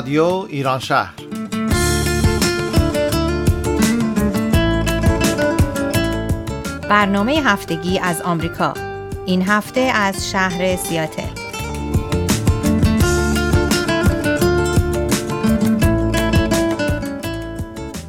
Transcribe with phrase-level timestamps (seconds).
[0.00, 1.14] رادیو ایران شهر.
[6.88, 8.74] برنامه هفتگی از آمریکا.
[9.26, 11.22] این هفته از شهر سیاتل.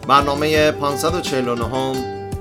[0.07, 1.95] برنامه 549 هم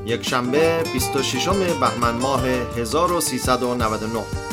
[0.07, 1.49] یک شنبه 26
[1.81, 2.47] بهمن ماه
[2.77, 4.50] 1399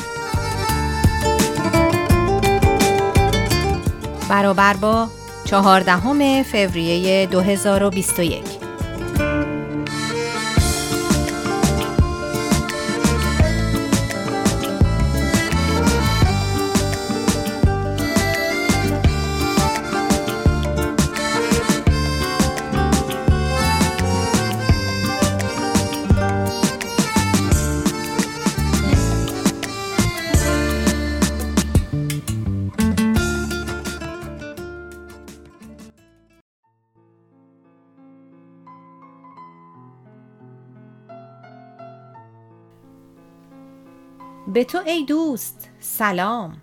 [4.28, 5.08] برابر با
[5.44, 8.57] چهاردهم فوریه 2021
[44.58, 46.62] به تو ای دوست سلام.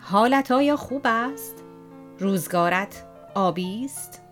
[0.00, 1.64] حالت آیا خوب است؟
[2.18, 4.22] روزگارت آبی است؟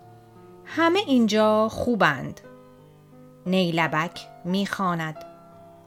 [0.65, 2.41] همه اینجا خوبند.
[3.47, 5.25] نیلبک می‌خواند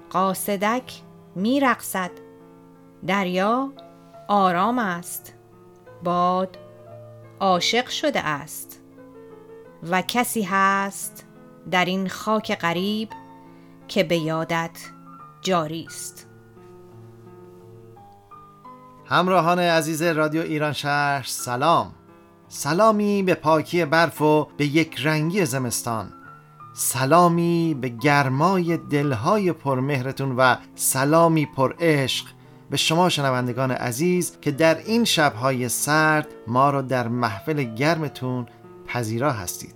[0.09, 1.01] قاصدک
[1.35, 2.11] میرقصد.
[3.07, 3.73] دریا
[4.27, 5.33] آرام است
[6.03, 6.57] باد
[7.39, 8.81] عاشق شده است.
[9.83, 11.25] و کسی هست
[11.71, 13.09] در این خاک غریب
[13.87, 14.79] که به یادت
[15.41, 16.24] جاری است.
[19.07, 21.91] همراهان عزیز رادیو ایران شهر سلام.
[22.47, 26.13] سلامی به پاکی برف و به یک رنگی زمستان.
[26.73, 32.25] سلامی به گرمای دلهای پرمهرتون و سلامی پر عشق.
[32.69, 38.45] به شما شنوندگان عزیز که در این شبهای سرد ما را در محفل گرمتون
[38.87, 39.74] پذیرا هستید.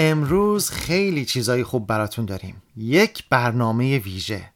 [0.00, 2.62] امروز خیلی چیزای خوب براتون داریم.
[2.76, 4.50] یک برنامه ویژه.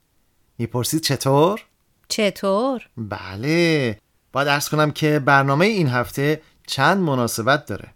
[0.59, 1.61] می‌پرسید چطور؟
[2.09, 3.99] چطور؟ بله.
[4.33, 7.89] باید ارز کنم که برنامه این هفته چند مناسبت داره.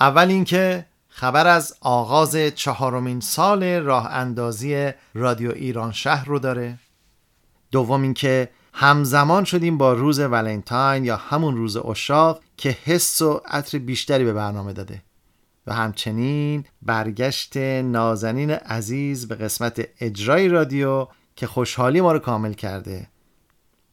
[0.00, 6.78] اول اینکه خبر از آغاز چهارمین سال راه اندازی رادیو ایران شهر رو داره.
[7.70, 13.78] دوم اینکه همزمان شدیم با روز ولنتاین یا همون روز اشاق که حس و عطر
[13.78, 15.02] بیشتری به برنامه داده.
[15.66, 21.06] و همچنین برگشت نازنین عزیز به قسمت اجرای رادیو
[21.36, 23.08] که خوشحالی ما رو کامل کرده.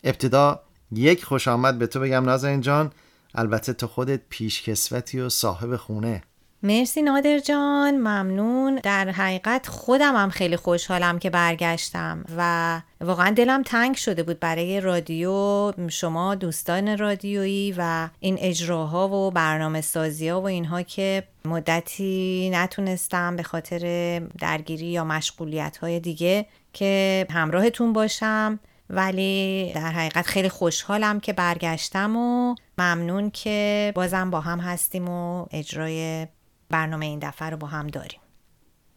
[0.04, 0.60] ابتدا
[0.92, 2.92] یک خوش آمد به تو بگم نازنین جان.
[3.36, 6.24] البته تو خودت پیشکسوتی و صاحب خونه.
[6.65, 8.79] مرسی نادر جان ممنون.
[8.83, 14.79] در حقیقت خودم هم خیلی خوشحالم که برگشتم و واقعا دلم تنگ شده بود برای
[14.81, 15.71] رادیو.
[15.89, 23.35] شما دوستان رادیویی و این اجراها و برنامه سازی ها و اینها که مدتی نتونستم
[23.35, 28.59] به خاطر درگیری یا مشغولیت های دیگه که همراهتون باشم.
[28.89, 35.45] ولی در حقیقت خیلی خوشحالم که برگشتم و ممنون که بازم با هم هستیم و
[35.51, 36.27] اجرای
[36.75, 38.19] برنامه این دفعه رو با هم داریم.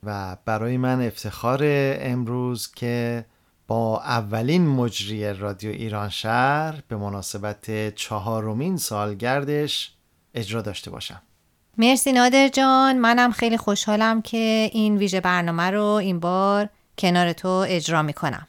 [0.02, 1.60] و برای من افتخار
[2.00, 3.24] امروز که
[3.66, 9.92] با اولین مجری رادیو ایران شهر به مناسبت چهارمین سالگردش
[10.34, 11.22] اجرا داشته باشم.
[11.78, 12.98] مرسی نادر جان.
[12.98, 18.46] منم خیلی خوشحالم که این ویژه برنامه رو این بار کنار تو اجرا می‌کنم.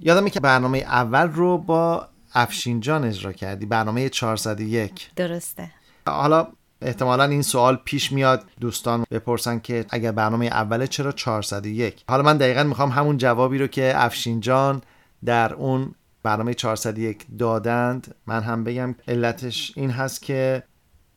[0.00, 3.66] یادمه که برنامه اول رو با افشین جان اجرا کردی.
[3.66, 5.70] برنامه 401 درسته.
[6.06, 6.46] حالا
[6.82, 8.44] احتمالا این سوال پیش میاد.
[8.60, 13.66] دوستان بپرسن که اگر برنامه اوله چرا 401 حالا من دقیقا می‌خوام همون جوابی رو
[13.66, 14.82] که افشین جان
[15.24, 18.14] در اون برنامه 401 دادند.
[18.26, 20.62] من هم بگم علتش این هست که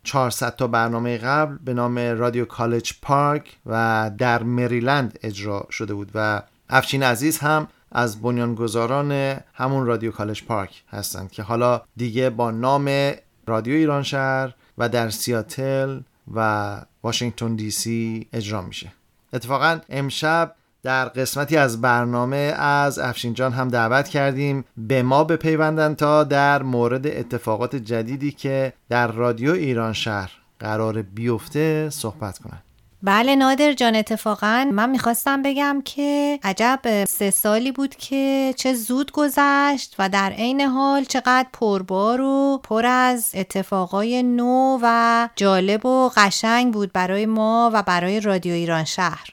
[0.04, 6.12] 400 تا برنامه قبل به نام رادیو کالج پارک و در مریلند اجرا شده بود
[6.16, 9.12] و افشین عزیز هم از بنیانگذاران
[9.54, 13.12] همون رادیو کالج پارک هستند که حالا دیگه با نام
[13.48, 16.00] رادیو ایران شهر و در سیاتل
[16.34, 18.92] و واشنگتن دی سی اجرا میشه
[19.34, 25.94] اتفاقا امشب در قسمتی از برنامه از افشین جان هم دعوت کردیم به ما بپیوندن
[25.94, 32.64] تا در مورد اتفاقات جدیدی که در رادیو ایران شهر قرار بیفته صحبت کنند.
[33.04, 39.12] بله نادر جان اتفاقا من می‌خواستم بگم که عجب سه سالی بود که چه زود
[39.12, 46.10] گذشت و در عین حال چقدر پربار و پر از اتفاقای نو و جالب و
[46.16, 49.30] قشنگ بود برای ما و برای رادیو ایران شهر.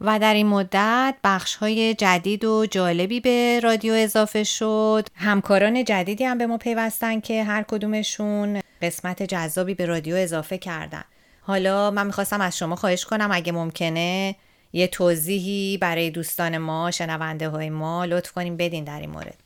[0.00, 5.08] و در این مدت بخش های جدید و جالبی به رادیو اضافه شد.
[5.14, 11.04] همکاران جدیدی هم به ما پیوستن که هر کدومشون قسمت جذابی به رادیو اضافه کردن.
[11.40, 14.36] حالا من می‌خواستم از شما خواهش کنم اگه ممکنه
[14.72, 19.38] یه توضیحی برای دوستان ما شنونده های ما لطف کنیم بدین در این مورد.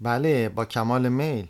[0.00, 1.46] بله با کمال میل.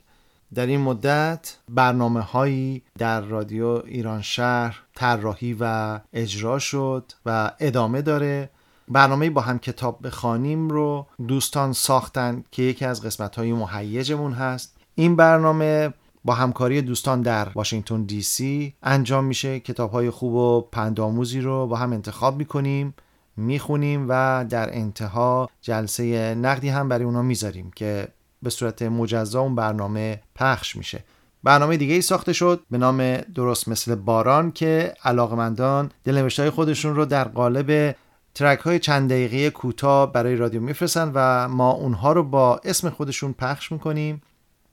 [0.55, 8.03] در این مدت برنامه هایی در رادیو ایران شهر طراحی و اجرا شد و ادامه
[8.03, 8.51] داره.
[8.89, 14.77] برنامه با هم کتاب بخوانیم رو دوستان ساختن که یکی از قسمت های مهیجمون هست.
[14.95, 15.93] این برنامه
[16.29, 19.61] با همکاری دوستان در واشنگتن دی سی انجام میشه.
[19.61, 22.95] کتاب های خوب و پندآموزی رو با هم انتخاب می‌کنیم
[23.37, 28.09] می‌خونیم و در انتها جلسه نقدی هم برای اونا می‌ذاریم که
[28.43, 31.05] به صورت مجزا اون برنامه پخش میشه.
[31.43, 36.97] برنامه دیگه ای ساخته شد به نام درست مثل باران که علاقمندان دلنوشته های خودشون
[36.97, 37.97] رو در قالب
[38.35, 43.33] ترک های چند دقیقه کوتاه برای رادیو میفرستن و ما اونها رو با اسم خودشون
[43.33, 44.23] پخش می‌کنیم.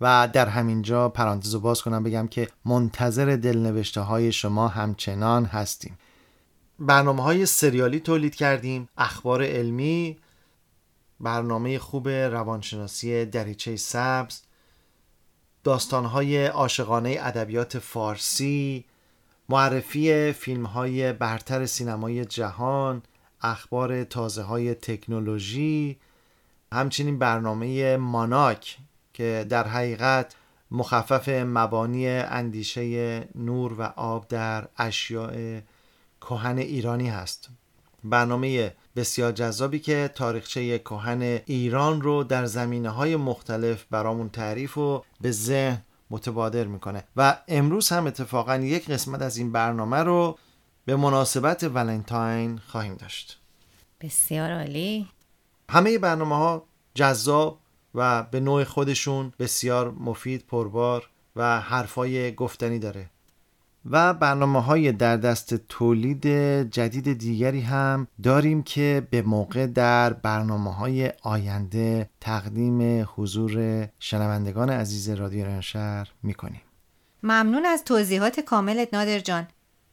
[0.01, 5.97] و در همینجا پرانتز رو باز کنم بگم که منتظر دلنوشته های شما همچنان هستیم.
[6.80, 10.18] برنامه های سریالی تولید کردیم اخبار علمی
[11.19, 14.42] برنامه خوب روانشناسی دریچه سبز
[15.63, 18.86] داستانهای عاشقانه ادبیات فارسی
[19.50, 23.03] معرفی فیلم های برتر سینمای جهان
[23.42, 26.00] اخبار تازه های تکنولوژی
[26.74, 28.77] همچنین برنامه ماناک.
[29.15, 30.35] که در حقیقت
[30.71, 35.59] مخفف مبانی اندیشه نور و آب در اشیاء
[36.21, 37.50] کهن ایرانی هست.
[38.03, 45.04] برنامه بسیار جذابی که تاریخچه کهن ایران رو در زمینه های مختلف برامون تعریف و
[45.21, 47.04] به ذهن متبادر می‌کنه.
[47.16, 50.37] و امروز هم اتفاقا یک قسمت از این برنامه رو
[50.85, 53.40] به مناسبت ولنتاین خواهیم داشت.
[54.01, 55.07] بسیار عالی.
[55.69, 57.59] همه برنامه ها جذاب
[57.95, 63.09] و به نوع خودشون بسیار مفید پربار و حرفای گفتنی داره.
[63.90, 66.28] و برنامه های در دست تولید
[66.71, 75.09] جدید دیگری هم داریم که به موقع در برنامه های آینده تقدیم حضور شنوندگان عزیز
[75.09, 76.61] رادیو شهر می‌کنیم.
[77.23, 79.47] ممنون از توضیحات کاملت نادر جان.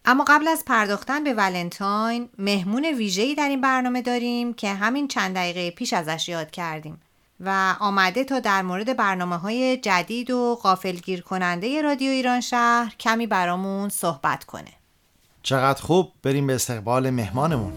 [0.04, 5.34] اما قبل از پرداختن به ولنتاین مهمون ویژه‌ای در این برنامه داریم که همین چند
[5.34, 7.00] دقیقه پیش ازش یاد کردیم.
[7.42, 13.26] و آمده تا در مورد برنامه های جدید و غافلگیر کننده رادیو ایران شهر کمی
[13.26, 14.72] برامون صحبت کنه.
[15.42, 16.12] چقدر خوب.
[16.22, 17.72] بریم به استقبال مهمانمون.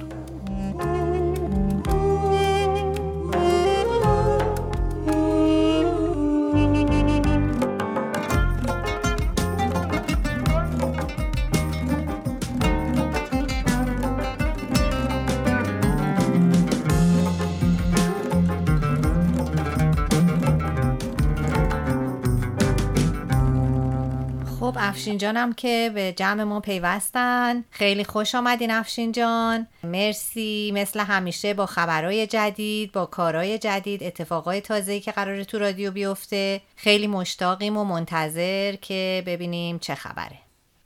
[25.05, 27.63] افشین جانم که به جمع ما پیوستن.
[27.71, 29.67] خیلی خوش آمدین افشین جان.
[29.83, 30.71] مرسی.
[30.75, 36.62] مثل همیشه با خبرهای جدید با کارهای جدید اتفاقای تازه‌ای که قراره تو رادیو بیفته.
[36.75, 40.39] خیلی مشتاقیم و منتظر که ببینیم چه خبره.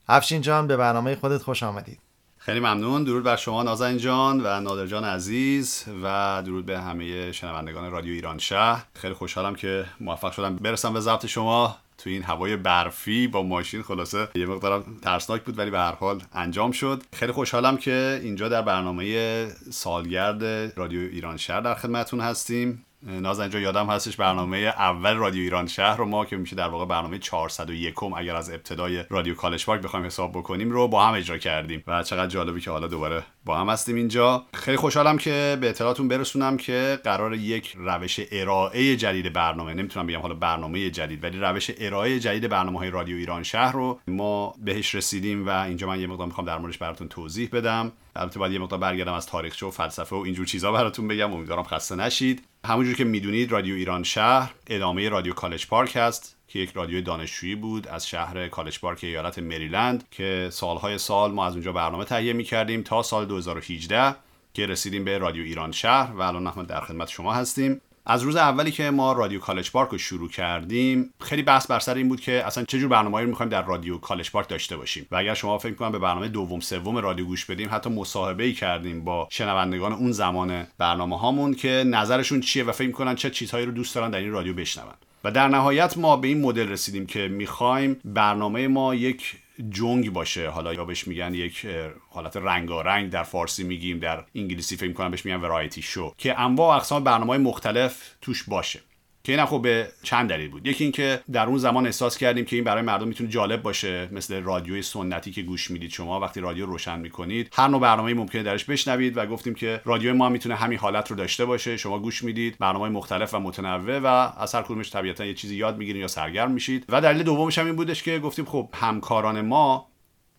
[0.08, 2.00] افشین جان به برنامه خودت خوش آمدید.
[2.38, 3.04] خیلی ممنون.
[3.04, 8.14] درود بر شما نازن جان و نادر جان عزیز و درود به همه شنوندگان رادیو
[8.14, 8.86] ایران شهر.
[8.94, 11.78] خیلی خوشحالم که موفق شدم برسم به ضبط شما.
[12.04, 16.22] تو این هوای برفی با ماشین خلاصه یه مقدارم ترسناک بود ولی به هر حال
[16.34, 17.04] انجام شد.
[17.14, 20.44] خیلی خوشحالم که اینجا در برنامه سالگرد
[20.78, 22.86] رادیو ایران شهر در خدمتون هستیم.
[23.04, 26.86] ناز اینجا یادم هستش برنامه اول رادیو ایران شهر رو ما که میشه در واقع
[26.86, 31.38] برنامه 401 اگر از ابتدای رادیو کالج پارک بخوایم حساب بکنیم رو با هم اجرا
[31.38, 34.46] کردیم و چقدر جالبی که حالا دوباره با هم هستیم اینجا.
[34.54, 40.20] خیلی خوشحالم که به اطلاعاتون برسونم که قرار یک روش ارائه جدید برنامه نمی‌تونم بگم
[40.20, 44.96] حالا برنامه جدید ولی روش ارائه جدید برنامه های رادیو ایران شهر رو ما بهش
[44.96, 47.92] رسیدیم و اینجا من یه مقدار می‌خوام در موردش براتون توضیح بدم.
[48.16, 51.34] البته باید یه مقدار برگردم از تاریخچه و فلسفه و اینجور چیزا براتون بگم.
[51.34, 52.49] امیدوارم خسته نشید.
[52.66, 57.56] همونجور که می‌دونید رادیو ایران شهر ادامه رادیو کالج پارک هست که یک رادیو دانشجویی
[57.56, 62.34] بود از شهر کالج پارک ایالت مریلند که سالهای سال ما از اونجا برنامه تهیه
[62.34, 64.16] می‌کردیم تا سال 2018
[64.54, 66.14] که رسیدیم به رادیو ایران شهر.
[66.14, 67.82] و الان نحن در خدمت شما هستیم.
[68.10, 71.96] از روز اولی که ما رادیو کالج پارک رو شروع کردیم خیلی بحث بر سر
[71.96, 75.08] این بود که اصلا چه جور برنامه‌ای رو می‌خوایم در رادیو کالج پارک داشته باشیم.
[75.12, 78.54] و اگر شما فکر کنم به برنامه دوم سوم رادیو گوش بدیم حتی مصاحبه ای
[78.54, 83.66] کردیم با شنوندگان اون زمان برنامه هامون که نظرشون چیه و فکر کنن چه چیزهایی
[83.66, 84.94] رو دوست دارن در این رادیو بشنون.
[85.24, 89.36] و در نهایت ما به این مدل رسیدیم که می‌خوایم برنامه ما یک
[89.70, 90.50] جنگ باشه.
[90.50, 91.68] حالا یا بهش میگن یک
[92.10, 96.76] حالت رنگارنگ در فارسی میگیم در انگلیسی فکر می‌کنم بهش میگن ورایتی شو که انواع
[96.76, 98.80] اقسام برنامه مختلف توش باشه.
[99.30, 100.68] که این خب به چند دلیل بود.
[100.68, 104.42] یکی اینکه در اون زمان احساس کردیم که این برای مردم می‌تونه جالب باشه مثل
[104.44, 107.54] رادیوی سنتی که گوش می‌دید شما وقتی رادیو روشن می‌کنید.
[107.54, 111.16] هر نوع برنامه‌ای ممکنه درش بشنوید و گفتیم که رادیو ما می‌تونه همین حالت رو
[111.18, 111.78] داشته باشه.
[111.78, 114.06] شما گوش می‌دید برنامه مختلف و متنوع و
[114.38, 116.86] از هر کدومش طبیعتا یه چیزی یاد می‌گیرید یا سرگرم میشید.
[116.90, 119.89] و دلیل دومش هم این بودش که گفتیم خب همکاران ما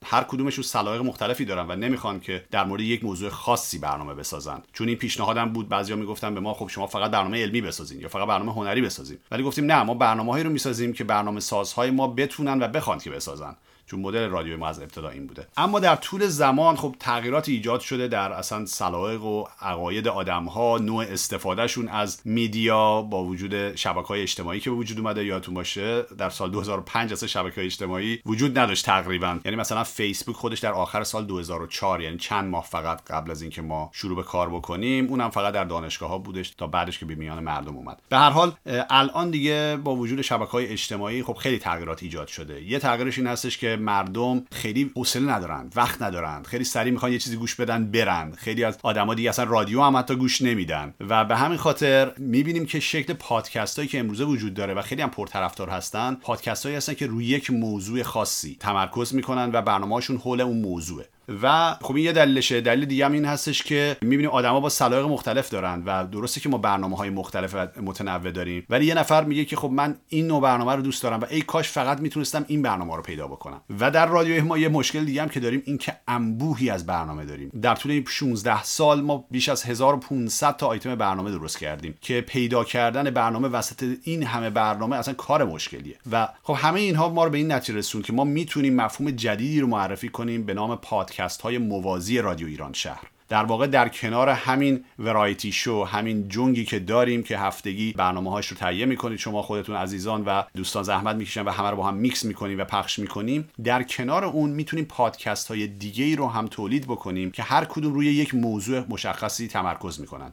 [0.05, 4.63] هر کدومشون سلایق مختلفی دارن و نمی‌خوان که در مورد یک موضوع خاصی برنامه بسازن.
[4.73, 8.09] چون این پیشنهادم بود بعضیا می‌گفتن به ما خب شما فقط برنامه علمی بسازین یا
[8.09, 9.19] فقط برنامه هنری بسازین.
[9.31, 13.11] ولی گفتیم نه ما برنامه‌هایی رو می‌سازیم که برنامه سازهای ما بتونن و بخوان که
[13.11, 13.57] بسازن.
[13.91, 15.47] چون مدل رادیوی ما از ابتدا این بوده.
[15.57, 20.79] اما در طول زمان خب تغییرات ایجاد شده در اصلا سلایق و عقاید آدم ها
[20.79, 26.31] نوع استفادهشون از میدیا با وجود شبکه های اجتماعی که وجود اومده یادتون باشه در
[26.31, 29.39] سال 2005 اصلا شبکه های اجتماعی وجود نداشت تقریبا.
[29.45, 33.63] یعنی مثلا فیسبوک خودش در آخر سال 2004 یعنی چند ماه فقط قبل از اینکه
[33.63, 37.15] ما شروع به کار بکنیم اونم فقط در دانشگاه ها بودش تا بعدش که به
[37.15, 38.03] میان مردم اومد.
[38.09, 38.53] به هر حال
[38.91, 42.63] الان دیگه با وجود شبکه های اجتماعی خب خیلی تغییرات ایجاد شده.
[42.63, 47.19] یه تغییرش این هستش که مردم خیلی حوصله ندارن وقت ندارن خیلی سریع می‌خوان یه
[47.19, 48.33] چیزی گوش بدن برن.
[48.33, 50.95] خیلی از آدما دیگه اصلا رادیو هم حتی گوش نمیدن.
[51.01, 55.03] و به همین خاطر می‌بینیم که شکل پادکست هایی که امروزه وجود داره و خیلی
[55.03, 60.17] هم پرطرفدار هستن پادکست هایی هستن که روی یک موضوع خاصی تمرکز می‌کنن و برنامه‌هاشون
[60.17, 61.09] حول اون موضوعه.
[61.43, 62.61] و خب این یه دلیلشه.
[62.61, 66.49] دلیل دیگه هم این هستش که می‌بینیم آدما با سلایق مختلف دارن و درسته که
[66.49, 70.41] ما برنامه های مختلف متنوع داریم ولی یه نفر میگه که خب من این نوع
[70.41, 73.61] برنامه رو دوست دارم و ای کاش فقط می‌تونستم این برنامه رو پیدا بکنم.
[73.81, 77.25] و در رادیو ما یه مشکل دیگه هم که داریم این که انبوهی از برنامه
[77.25, 77.51] داریم.
[77.63, 82.21] در طول این 16 سال ما بیش از 1500 تا آیتم برنامه درست کردیم که
[82.21, 85.97] پیدا کردن برنامه وسط این همه برنامه اصلا کار مشکلیه.
[86.13, 89.61] و خب همه اینها ما رو به این نتیجه رسون که ما می‌تونیم مفهوم جدیدی
[89.61, 93.03] رو معرفی کنیم به نام پادکست پادکست های موازی رادیو ایران شهر.
[93.29, 98.47] در واقع در کنار همین variety show همین جنگی که داریم که هفتگی برنامه هاش
[98.47, 101.95] رو تهیه می‌کنید شما خودتون عزیزان و دوستان زحمت می‌کشن و همه رو با هم
[101.95, 106.47] میکس می‌کنیم و پخش می‌کنیم در کنار اون می‌تونیم پادکست های دیگه ای رو هم
[106.47, 110.33] تولید بکنیم که هر کدوم روی یک موضوع مشخصی تمرکز می‌کنن.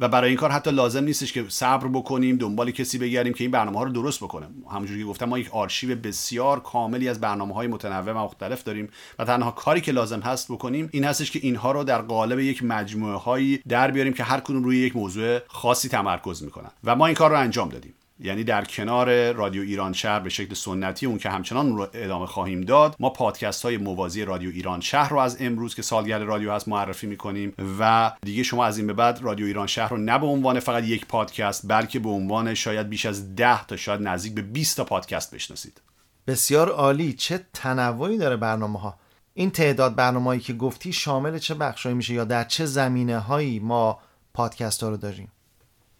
[0.00, 3.50] و برای این کار حتی لازم نیستش که صبر بکنیم دنبال کسی بگردیم که این
[3.50, 4.46] برنامه ها رو درست بکنه.
[4.70, 8.88] همونجوری که گفتم ما یک آرشیو بسیار کاملی از برنامه های متنوع و مختلف داریم
[9.18, 12.64] و تنها کاری که لازم هست بکنیم این هستش که اینها رو در قالب یک
[12.64, 16.70] مجموعه هایی در بیاریم که هر کدوم روی یک موضوع خاصی تمرکز می‌کنن.
[16.84, 17.94] و ما این کار رو انجام دادیم.
[18.22, 22.60] یعنی در کنار رادیو ایران شهر به شکل سنتی اون که همچنان رو ادامه خواهیم
[22.60, 26.68] داد ما پادکست های موازی رادیو ایران شهر رو از امروز که سالگرد رادیو هست
[26.68, 30.26] معرفی می‌کنیم و دیگه شما از این به بعد رادیو ایران شهر رو نه به
[30.26, 34.42] عنوان فقط یک پادکست بلکه به عنوان شاید بیش از 10 تا شاید نزدیک به
[34.42, 35.80] 20 تا پادکست بشناسید.
[36.26, 37.12] بسیار عالی.
[37.12, 38.98] چه تنوعی داره برنامه ها
[39.34, 43.98] این تعداد برنامه‌ای که گفتی شامل چه بخشایی میشه یا در چه زمینه هایی ما
[44.34, 45.32] پادکست ها رو داریم؟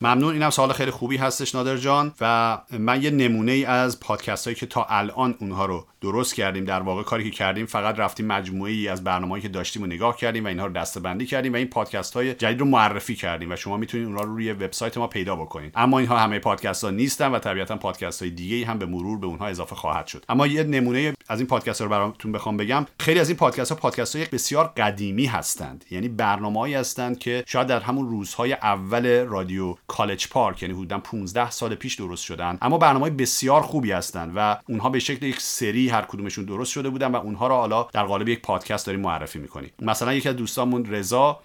[0.03, 0.33] ممنون.
[0.33, 2.13] اینم سوال خیلی خوبی هستش نادر جان.
[2.21, 6.65] و من یه نمونه ای از پادکست هایی که تا الان اونها رو درست کردیم
[6.65, 10.17] در واقع کاری که کردیم فقط رفتیم مجموعه ای از برنامه‌ای که داشتیم و نگاه
[10.17, 13.57] کردیم و اینها رو دسته‌بندی کردیم و این پادکست های جدید رو معرفی کردیم و
[13.57, 15.73] شما می‌تونید اونها رو روی وبسایت ما پیدا بکنید.
[15.77, 19.27] اما اینها همه پادکست ها نیستن و طبیعتا پادکست های دیگه هم به مرور به
[19.27, 20.25] اونها اضافه خواهد شد.
[20.29, 22.87] اما یه نمونه از این پادکست رو براتون بخوام بگم.
[23.01, 25.85] خیلی از این پادکست ها پادکست های بسیار قدیمی هستند.
[25.91, 31.51] یعنی برنامه‌ای هستند که شاید در همون روزهای اول رادیو کالج پارک یعنی حدودا 15
[31.51, 32.59] سال پیش درست شدن.
[32.63, 36.91] اما برنامه بسیار خوبی هستند و اونها به شکل یک سری هر کدومشون درست شده
[36.91, 39.71] بودن و اونها رو حالا در قالب یک پادکست داریم معرفی می‌کنیم.
[39.83, 41.41] مثلا یکی از دوستانمون رضا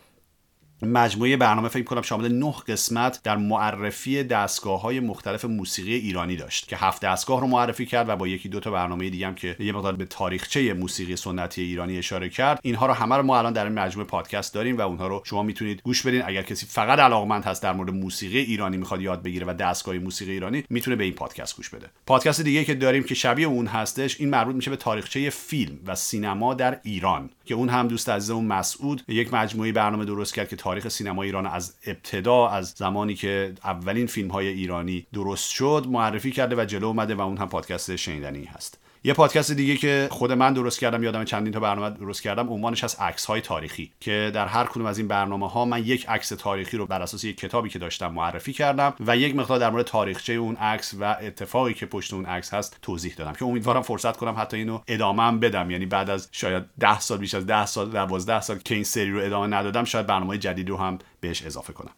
[0.82, 6.68] مجموعه برنامه فکر کنم شامل نه قسمت در معرفی دستگاه های مختلف موسیقی ایرانی داشت
[6.68, 9.56] که هفت دستگاه رو معرفی کرد و با یکی دو تا برنامه دیگه هم که
[9.60, 12.60] یه مقدار به تاریخچه موسیقی سنتی ایرانی اشاره کرد.
[12.64, 15.44] اینها رو همه رو ما الان در این مجموعه پادکست داریم و اونها رو شما
[15.44, 16.24] می‌تونید گوش بدین.
[16.26, 20.32] اگر کسی فقط علاقمند هست در مورد موسیقی ایرانی می‌خواد یاد بگیره و دستگاه موسیقی
[20.32, 21.88] ایرانی می‌تونه به این پادکست گوش بده.
[22.06, 25.96] پادکست دیگه که داریم که شبیه اون هستش این مربوط میشه به تاریخچه فیلم و
[25.96, 30.56] سینما در ایران که اون هم دوست عزیزمون مسعود یک مجموعه برنامه درست کرد که
[30.76, 36.32] تاریخ سینما ایران از ابتدا از زمانی که اولین فیلم های ایرانی درست شد معرفی
[36.32, 38.80] کرده و جلو اومده و اون هم پادکست شنیدنی هست.
[39.06, 42.84] یه پادکست دیگه که خود من درست کردم یادم چندین تا برنامه درست کردم عنوانش
[42.84, 46.30] از عکس های تاریخی که در هر کدوم از این برنامه ها من یک عکس
[46.30, 49.86] تاریخی رو بر اساس یک کتابی که داشتم معرفی کردم و یک مقدار در مورد
[49.86, 54.18] تاریخچه اون عکس و اتفاقی که پشت اون عکس هست توضیح دادم که امیدوارم فرصت
[54.18, 55.72] کنم حتی اینو ادامه بدم.
[55.72, 59.12] یعنی بعد از شاید 10 سال بیش از 10 سال 12 سال که این سری
[59.12, 61.92] رو ادامه ندادم شاید برنامه جدید رو هم بهش اضافه کنم.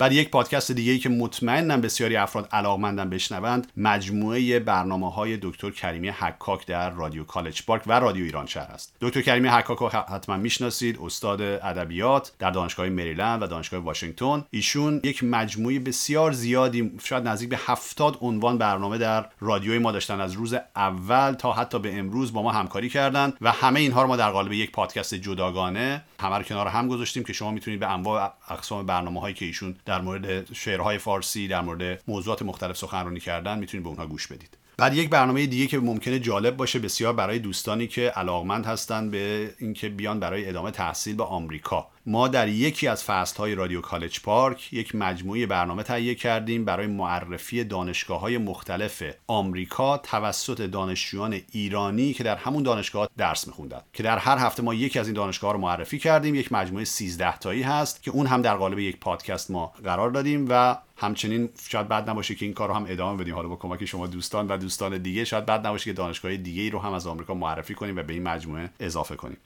[0.00, 5.70] بعد یک پادکست دیگه ای که مطمئنم بسیاری افراد علاقمندن بشنوند مجموعه برنامه های دکتر
[5.70, 8.96] کریمی حکاک در رادیو کالج پارک و رادیو ایران شهر است.
[9.00, 14.44] دکتر کریمی حکاک رو حتما می‌شناسید استاد ادبیات در دانشگاه مریلند و دانشگاه واشنگتن.
[14.50, 20.20] ایشون یک مجموعه بسیار زیادی شاید نزدیک به هفتاد عنوان برنامه در رادیوی ما داشتن.
[20.20, 24.08] از روز اول تا حتی به امروز با ما همکاری کردن و همه اینها رو
[24.08, 27.92] ما در قالب یک پادکست جداگانه همه رو کنار هم گذاشتیم که شما می‌تونید به
[27.92, 33.20] انواع اقسام برنامه هایی که ایشون در مورد شعرهای فارسی در مورد موضوعات مختلف سخنرانی
[33.20, 34.56] کردن می‌تونید به اونها گوش بدید.
[34.76, 39.54] بعد یک برنامه دیگه که ممکنه جالب باشه بسیار برای دوستانی که علاقمند هستن به
[39.58, 41.88] اینکه بیان برای ادامه تحصیل به آمریکا.
[42.06, 47.64] ما در یکی از های رادیو کالج پارک یک مجموعه برنامه تهیه کردیم برای معرفی
[47.64, 53.80] دانشگاه های مختلف آمریکا توسط دانشجویان ایرانی که در همون دانشگاه درس میخوندن.
[53.92, 56.34] که در هر هفته ما یکی از این دانشگاه رو معرفی کردیم.
[56.34, 60.46] یک مجموعه 13 تایی هست که اون هم در قالب یک پادکست ما قرار دادیم
[60.48, 63.34] و همچنین شاید بد نباشه که این کار رو هم ادامه بدیم.
[63.34, 66.78] حالا با کمک شما دوستان و دوستان دیگه شاید بد نباشه که دانشگاه دیگه رو
[66.78, 69.36] هم از آمریکا معرفی کنیم و به این مجموعه اضافه کنیم.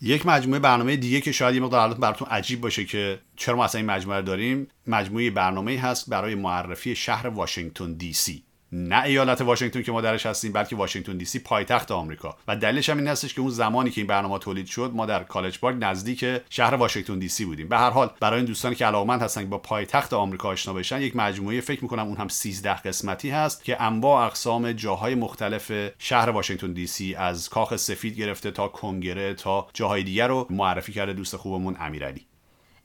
[0.00, 3.80] یک مجموعه برنامه دیگه که شاید یه مقدار براتون عجیب باشه که چرا ما اصلا
[3.80, 8.47] این مجموعه داریم مجموعه برنامه هست برای معرفی شهر واشنگتن دی سی.
[8.72, 12.36] نه ایالت واشنگتن که ما درش هستیم بلکه واشنگتن دی سی پایتخت آمریکا.
[12.48, 15.24] و دلیلش هم این هستش که اون زمانی که این برنامه تولید شد ما در
[15.24, 17.68] کالج پارک نزدیک شهر واشنگتن دی سی بودیم.
[17.68, 21.00] به هر حال برای این دوستانی که علاقمند هستن که با پایتخت آمریکا آشنا بشن
[21.00, 26.30] یک مجموعه فکر می‌کنم اون هم 13 قسمتی هست که انواع اقسام جاهای مختلف شهر
[26.30, 31.12] واشنگتن دی سی از کاخ سفید گرفته تا کنگره تا جاهای دیگر رو معرفی کرده
[31.12, 32.26] دوست خوبمون امیرعلی.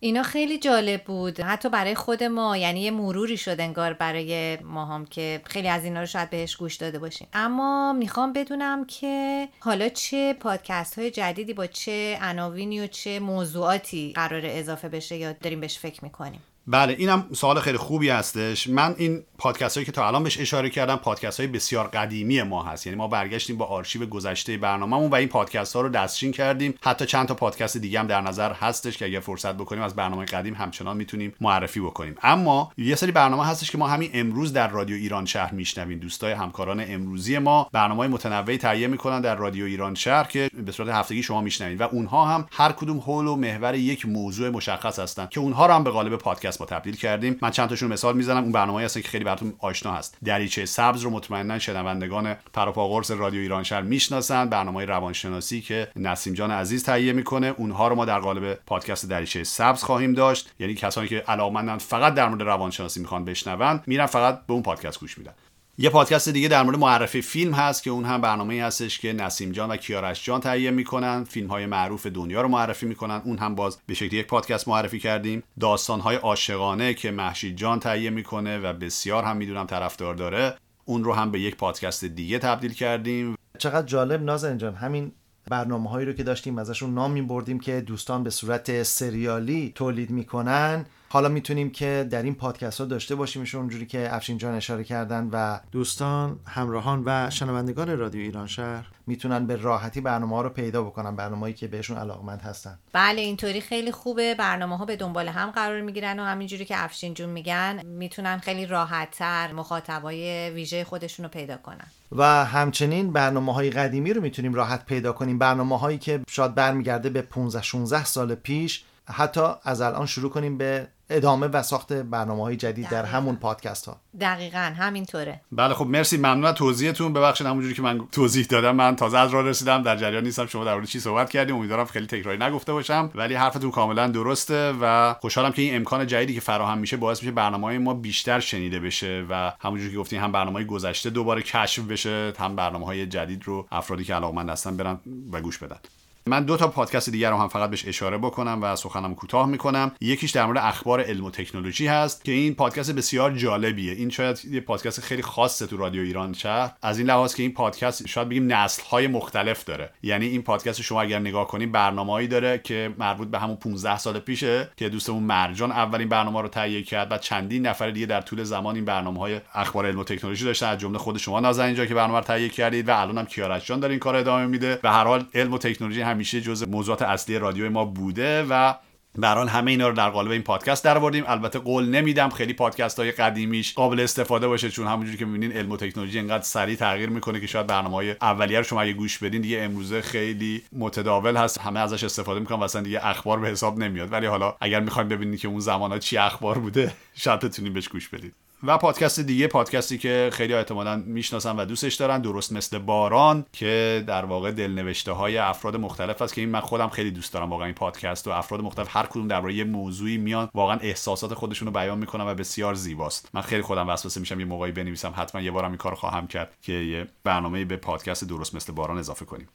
[0.04, 1.40] اینا خیلی جالب بود.
[1.40, 5.84] حتی برای خود ما یعنی یه مروری شد انگار برای ما هم که خیلی از
[5.84, 7.28] اینا رو شاید بهش گوش داده باشیم.
[7.34, 14.14] اما می‌خوام بدونم که حالا چه پادکست های جدیدی با چه عناوینی و چه موضوعاتی
[14.16, 18.68] قرار اضافه بشه یا داریم بهش فکر می‌کنیم؟ بله اینم سوال خیلی خوبی هستش.
[18.68, 22.64] من این پادکست هایی که تا الان بهش اشاره کردم پادکست های بسیار قدیمی ما
[22.64, 22.88] هست.
[22.88, 26.74] یعنی ما برگشتیم با آرشیو گذشته برنامهمون و این پادکست ها رو دستچین کردیم.
[26.82, 30.26] حتی چند تا پادکست دیگه هم در نظر هستش که اگر فرصت بکنیم از برنامه
[30.26, 32.16] قدیم همچنان می‌تونیم معرفی بکنیم.
[32.24, 36.00] اما یه سری برنامه هستش که ما همین امروز در رادیو ایران شهر میشنویم.
[36.00, 40.90] دوستای همکاران امروزی ما برنامه متنوعی تهیه می‌کنن در رادیو ایران شهر که به صورت
[40.90, 41.82] هفتگی شما میشنوید.
[41.82, 45.74] و اونها هم هر کدوم حول و محور یک موضوع مشخص هستن که اونها رو
[45.74, 47.38] هم به قالب پادکست با تبدیل کردیم.
[47.42, 48.44] من چند تاشون مثال می‌زنم.
[48.44, 50.18] اون برنامه‌ای هستن که خیلی براتون آشنا هست.
[50.24, 54.50] دریچه سبز رو مطمئنا شنوندگان پروپاگورس رادیو ایران شهر می‌شناسن.
[54.50, 57.54] برنامه روانشناسی که نسیم جان عزیز تهیه می‌کنه.
[57.58, 60.52] اونها رو ما در قالب پادکست دریچه سبز خواهیم داشت.
[60.60, 65.00] یعنی کسانی که علاقمندن فقط در مورد روانشناسی می‌خوان بشنون میرن فقط به اون پادکست
[65.00, 65.34] گوش میدن.
[65.78, 69.52] یه پادکست دیگه در مورد معرفی فیلم هست که اون هم برنامه هستش که نسیم
[69.52, 71.24] جان و کیارش جان تهیه می‌کنن.
[71.24, 73.22] فیلم های معروف دنیا رو معرفی می‌کنن.
[73.26, 75.44] اون هم باز به شکلی یک پادکست معرفی کردیم.
[75.60, 80.56] داستان های عاشقانه که محشید جان تهیه می‌کنه و بسیار هم می‌دونم طرفدار داره.
[80.86, 83.36] اون رو هم به یک پادکست دیگه تبدیل کردیم.
[83.58, 85.12] چقدر جالب نازن جان همین
[85.50, 90.10] برنامه هایی رو که داشتیم ازشون نام می بردیم که دوستان به صورت سریالی تولید
[90.10, 90.86] می‌کنن.
[91.14, 95.30] حالا می‌تونیم که در این پادکست ها داشته باشیمشون اونجوری که افشین جان اشاره کردن
[95.32, 100.84] و دوستان همراهان و شنوندگان رادیو ایران شهر می‌تونن به راحتی برنامه ها رو پیدا
[100.84, 102.80] بکنن برنامه‌ای که بهشون علاقمند هستن.
[102.94, 104.36] بله اینطوری خیلی خوبه.
[104.36, 108.66] برنامه ها به دنبال هم قرار می‌گیرن و همینجوری که افشین جون میگن می‌تونن خیلی
[108.66, 111.88] راحتتر مخاطبای ویژه خودشون رو پیدا کنن.
[112.12, 115.38] و همچنین برنامه های قدیمی رو می‌تونیم راحت پیدا کنیم.
[115.40, 120.58] برنامه هایی که شاید برمیگرده به 15 16 سال پیش حتی از الان شروع کنیم
[120.58, 123.98] به ادامه و ساخت برنامه های جدید در همون پادکست ها.
[124.22, 125.42] دقیقا همینطوره.
[125.52, 127.14] بله خب مرسی ممنون از توضیحتون.
[127.14, 130.66] ببخشید همونجوری که من توضیح دادم من تازه از راه رسیدم در جریان نیستم شما
[130.66, 131.56] در مورد چی صحبت کردیم.
[131.56, 136.34] امیدوارم خیلی تکراری نگفته باشم ولی حرفتون کاملا درسته و خوشحالم که این امکان جدیدی
[136.34, 140.20] که فراهم میشه باعث میشه برنامه های ما بیشتر شنیده بشه و همونجوری که گفتین
[140.20, 144.50] هم برنامه های گذشته دوباره کشف بشه هم برنامه های جدید رو افرادی که علاقمند
[144.50, 145.00] هستن برن
[145.32, 145.78] و گوش بدن.
[146.28, 149.92] من دو تا پادکست دیگر رو هم فقط بهش اشاره بکنم و سخنم کوتاه می‌کنم.
[150.02, 153.94] یکیش در مورد اخبار علم و تکنولوژی هست که این پادکست بسیار جالبیه.
[153.94, 156.72] این شاید یه پادکست خیلی خاصه تو رادیو ایران شهر.
[156.82, 159.90] از این لحاظ که این پادکست شاید بگیم نسل های مختلف داره.
[160.04, 164.20] یعنی این پادکست شما اگر نگاه کنید برنامه‌ای داره که مربوط به همون 15 سال
[164.20, 168.44] پیشه که دوستمون مرجان اولین برنامه رو تهیه کرد و چندین نفر دیگه در طول
[168.44, 170.68] زمان این برنامه های اخبار علم و تکنولوژی داشتن.
[170.68, 173.66] از جمله خود شما نازنین اینجا که برنامه رو تهیه کردید و الان هم کیارش
[173.66, 174.80] جان داره این کار ادامه میده.
[174.84, 178.74] و هر حال علم و تکنولوژی همیشه جز موضوعات اصلی رادیو ما بوده و
[179.18, 181.24] بران همه اینا رو در قالب این پادکست در آوردیم.
[181.28, 185.72] البته قول نمیدم خیلی پادکست های قدیمیش قابل استفاده باشه چون همونجوری که می‌بینین علم
[185.72, 189.18] و تکنولوژی انقدر سریع تغییر می‌کنه که شاید برنامه های اولیه رو شما اگه گوش
[189.18, 191.62] بدین دیگه امروزه خیلی متداول هست.
[191.62, 194.12] همه ازش استفاده می‌کنن و اصلا دیگه اخبار به حساب نمیاد.
[194.12, 197.88] ولی حالا اگر می‌خوایم ببینید که اون زمان ها چی اخبار بوده شاید بتونید بهش
[197.88, 202.78] گوش بدید و پادکست دیگه پادکستی که خیلی احتمالا می‌شناسن و دوستش دارن درست مثل
[202.78, 207.34] باران که در واقع دلنوشته های افراد مختلف است که این من خودم خیلی دوست
[207.34, 211.34] دارم واقعا این پادکست و افراد مختلف هر کدوم درباره یه موضوعی میان واقعا احساسات
[211.34, 213.30] خودشون رو بیان می‌کنن و بسیار زیباست.
[213.34, 216.56] من خیلی خودم وسوسه میشم یه موقعی بنویسم حتما یه بارم این کار خواهم کرد
[216.62, 219.48] که یه برنامه به پادکست درست مثل باران اضافه کنیم.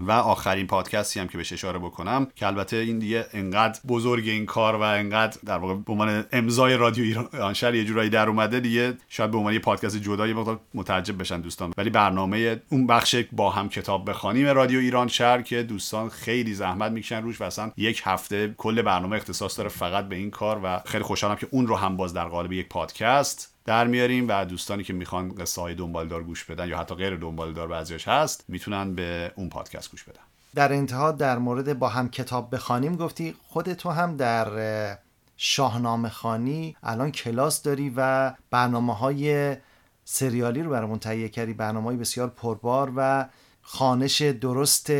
[0.00, 4.46] و آخرین پادکستی هم که بهش اشاره بکنم که البته این دیگه انقدر بزرگ این
[4.46, 8.60] کار و انقدر در واقع به عنوان امضای رادیو ایران شهر یه جورایی در اومده
[8.60, 11.72] دیگه شاید به عنوان یه پادکست جدا یه مقدار متعجب بشن دوستان.
[11.76, 16.92] ولی برنامه اون بخش با هم کتاب بخوانیم رادیو ایران شهر که دوستان خیلی زحمت
[16.92, 20.80] می‌کشن روش و اصلا یک هفته کل برنامه اختصاص داره فقط به این کار و
[20.86, 23.57] خیلی خوشحالم که اون رو هم باز در قالب یک پادکست.
[23.68, 27.68] در میاریم و دوستانی که می‌خوان قصه های دنبالدار گوش بدن یا حتی غیر دنبالدار
[27.68, 30.20] بعضیش هست می‌تونن به اون پادکست گوش بدن.
[30.54, 34.98] در انتها در مورد با هم کتاب بخوانیم گفتی خود تو هم در
[35.36, 39.56] شاهنامه خانی الان کلاس داری و برنامه های
[40.04, 43.26] سریالی رو برامون تهیه کردی برنامه های بسیار پربار و
[43.62, 44.92] خانش درست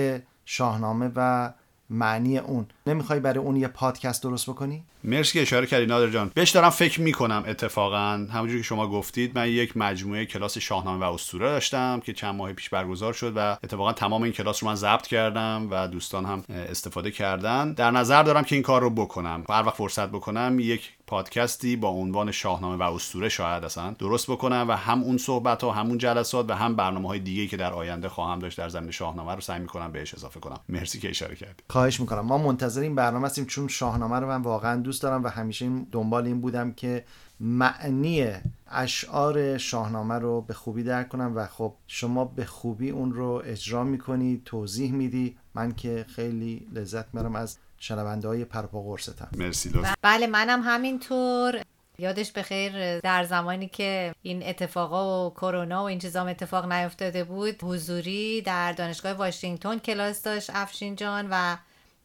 [0.45, 1.53] شاهنامه و
[1.91, 2.67] معنی اون.
[2.87, 6.31] نمی‌خوای برای اون یه پادکست درست بکنی؟ مرسی که اشاره کردی نادر جان.
[6.35, 8.27] بهش دارم فکر می‌کنم اتفاقا.
[8.33, 12.53] همونجوری که شما گفتید من یک مجموعه کلاس شاهنامه و اسطوره داشتم که چند ماه
[12.53, 16.45] پیش برگزار شد و اتفاقا تمام این کلاس رو من ضبط کردم و دوستان هم
[16.49, 17.73] استفاده کردن.
[17.73, 19.45] در نظر دارم که این کار رو بکنم.
[19.51, 24.67] هر وقت فرصت بکنم یک پادکستی با عنوان شاهنامه و اسطوره شاید اصلا درست بکنم
[24.69, 28.09] و هم اون صحبت ها همون جلسات و هم برنامه های دیگه که در آینده
[28.09, 30.61] خواهم داشت در زمین شاهنامه رو سعی می‌کنم بهش اضافه کنم.
[30.69, 31.63] مرسی که اشاره کردی.
[31.71, 32.21] خواهش می‌کنم.
[32.21, 36.27] ما منتظر این برنامه هستیم چون شاهنامه رو من واقعا دوست دارم و همیشه دنبال
[36.27, 37.05] این بودم که
[37.41, 38.27] معنی
[38.71, 43.85] اشعار شاهنامه رو به خوبی درک کنم و خب شما به خوبی اون رو اجرا
[43.85, 45.37] می‌کنی توضیح میدی.
[45.55, 51.63] من که خیلی لذت می‌برم از شنونده های پرپا قرصتم مرسی بله منم همینطور.
[51.99, 57.63] یادش بخیر در زمانی که این اتفاقا و کرونا و این چیزام اتفاق نیفتاده بود
[57.63, 61.57] حضوری در دانشگاه واشنگتن کلاس داشت افشین جان و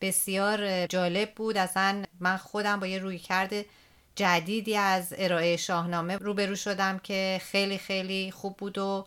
[0.01, 1.57] بسیار جالب بود.
[1.57, 3.65] اصلا من خودم با یه روی کرده
[4.15, 9.05] جدیدی از ارائه شاهنامه روبرو شدم که خیلی خیلی خوب بود و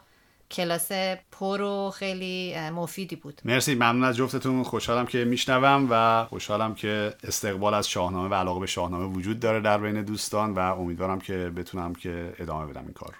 [0.51, 0.93] کلاس
[1.33, 3.41] پر و خیلی مفیدی بود.
[3.45, 4.63] مرسی ممنون از جفتتون.
[4.63, 9.61] خوشحالم که میشنوم و خوشحالم که استقبال از شاهنامه و علاقه به شاهنامه وجود داره
[9.61, 13.15] در بین دوستان و امیدوارم که بتونم که ادامه بدم این کار.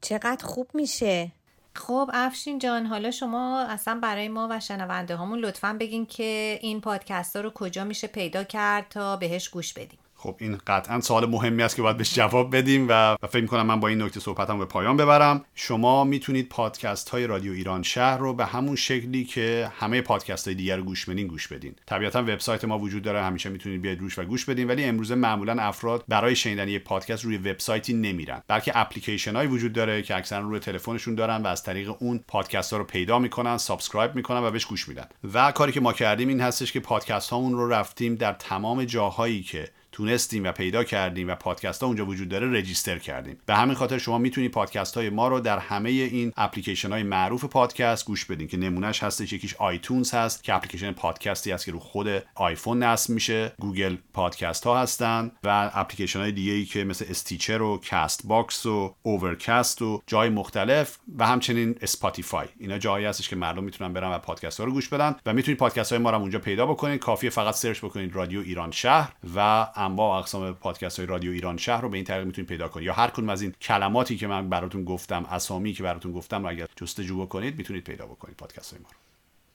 [0.00, 1.32] چقدر خوب میشه.
[1.76, 6.80] خب افشین جان حالا شما اصلا برای ما و شنونده هامون لطفا بگین که این
[6.80, 9.98] پادکست ها رو کجا میشه پیدا کرد تا بهش گوش بدیم.
[10.24, 13.80] خب این قطعا سوال مهمی است که باید بهش جواب بدیم و, فکر می‌کنم من
[13.80, 15.44] با این نکته صحبتم به پایان ببرم.
[15.54, 20.54] شما می‌تونید پادکست های رادیو ایران شهر رو به همون شکلی که همه پادکست های
[20.54, 21.74] دیگر رو گوش بدین گوش بدین.
[21.86, 25.62] طبیعتا وبسایت ما وجود داره همیشه می‌تونید بیاید روش و گوش بدین ولی امروزه معمولا
[25.62, 28.42] افراد برای شنیدن یک پادکست روی وبسایتی نمیرن.
[28.48, 32.72] بلکه اپلیکیشن هایی وجود داره که اکثرا روی تلفنشون دارن و از طریق اون پادکست
[32.72, 35.06] ها رو پیدا می‌کنن subscribe می‌کنن و بهش گوش میدن.
[35.34, 39.42] و کاری که ما کردیم این هستش که پادکست هامون رو رفتیم در تمام جاهایی
[39.42, 43.36] که تونستیم و پیدا کردیم و پادکست ها اونجا وجود داره register کردیم.
[43.46, 47.44] به همین خاطر شما می‌تونید پادکست های ما رو در همه این اپلیکیشن های معروف
[47.44, 49.32] پادکست گوش بدین که نمونهش هستش.
[49.32, 53.52] یکیش iTunes هست که اپلیکیشن پادکستی هست که رو خود آیفون نصب میشه.
[53.58, 58.94] Google Podcast ها هستن و اپلیکیشن های دیگه ای که مثل Stitcher و Castbox و
[59.02, 62.46] Overcast و جای مختلف و همچنین Spotify.
[62.58, 65.58] اینا جایی هستش که مردم می‌تونن برن و پادکست ها رو گوش بدن و می‌تونید
[65.58, 67.00] پادکست های ما رو اونجا پیدا بکنید.
[67.00, 71.80] کافیه فقط search بکنید رادیو ایران شهر و انواع اقسام پادکست های رادیو ایران شهر
[71.80, 72.86] رو به این طریق می‌تونید پیدا کنید.
[72.86, 76.48] یا هر کدوم از این کلماتی که من براتون گفتم اسامی که براتون گفتم رو
[76.48, 78.96] اگر جستجو بکنید می‌تونید پیدا بکنید پادکست های ما رو.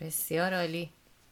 [0.08, 0.90] بسیار عالی.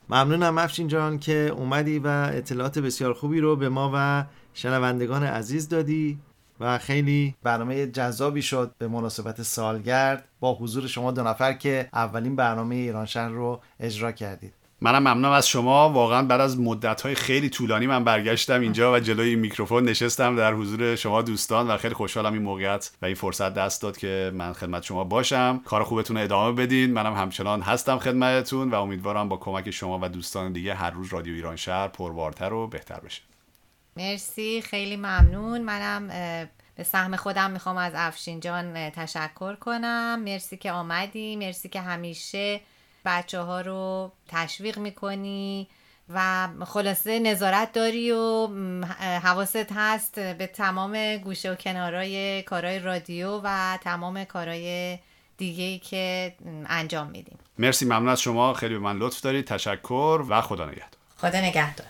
[0.09, 5.69] ممنونم افشین جان که اومدی و اطلاعات بسیار خوبی رو به ما و شنوندگان عزیز
[5.69, 6.19] دادی
[6.59, 12.35] و خیلی برنامه جذابی شد به مناسبت سالگرد با حضور شما دو نفر که اولین
[12.35, 14.53] برنامه ایران شهر رو اجرا کردید.
[14.81, 15.89] منم ممنونم از شما.
[15.89, 20.95] واقعا بعد از مدت خیلی طولانی من برگشتم اینجا و جلوی میکروفون نشستم در حضور
[20.95, 24.83] شما دوستان و خیلی خوشحالم این موقعیت و این فرصت دست داد که من خدمت
[24.83, 25.61] شما باشم.
[25.65, 26.93] کار خوبتون ادامه بدین.
[26.93, 31.33] منم همچنان هستم خدمتتون و امیدوارم با کمک شما و دوستان دیگه هر روز رادیو
[31.33, 33.21] ایران شهر پربارتر و بهتر بشه.
[33.97, 34.61] مرسی.
[34.61, 35.61] خیلی ممنون.
[35.61, 36.07] منم
[36.75, 40.21] به سهم خودم می‌خوام از افشین جان تشکر کنم.
[40.23, 41.35] مرسی که آمدی.
[41.35, 42.61] مرسی که همیشه
[43.07, 45.67] بچه ها رو تشویق می‌کنی
[46.09, 48.47] و خلاصه نظارت داری و
[49.23, 54.99] حواست هست به تمام گوشه و کنارای کارهای رادیو و تمام کارهای
[55.37, 57.37] دیگه ای که انجام میدیم.
[57.57, 58.53] مرسی ممنون از شما.
[58.53, 59.45] خیلی به من لطف دارید.
[59.45, 60.89] تشکر و خدا نگهدار.
[61.17, 61.87] خدا نگهدار.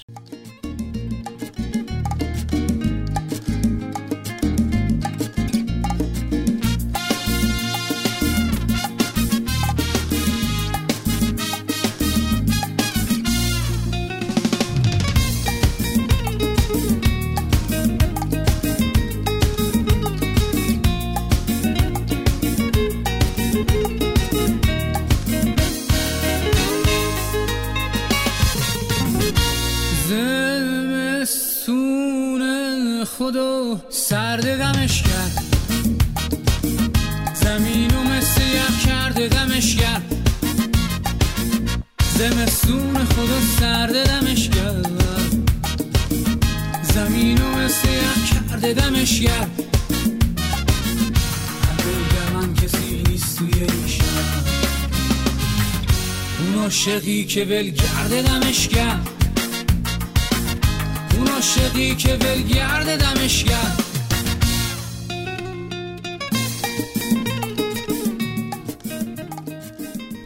[33.17, 35.43] خدا سرد دمش کرد.
[37.33, 40.15] زمین و مثل یخ کرده دمش کرد.
[42.17, 44.91] زمستون خدا سرد دمش کرد.
[46.83, 49.63] زمین و مثل یخ کرده دمش کرد.
[52.33, 53.65] من کسی نیست توی
[57.23, 59.16] که ولگرد دمش کرد.
[61.37, 63.83] عاشقی که ولگرد دمش کرد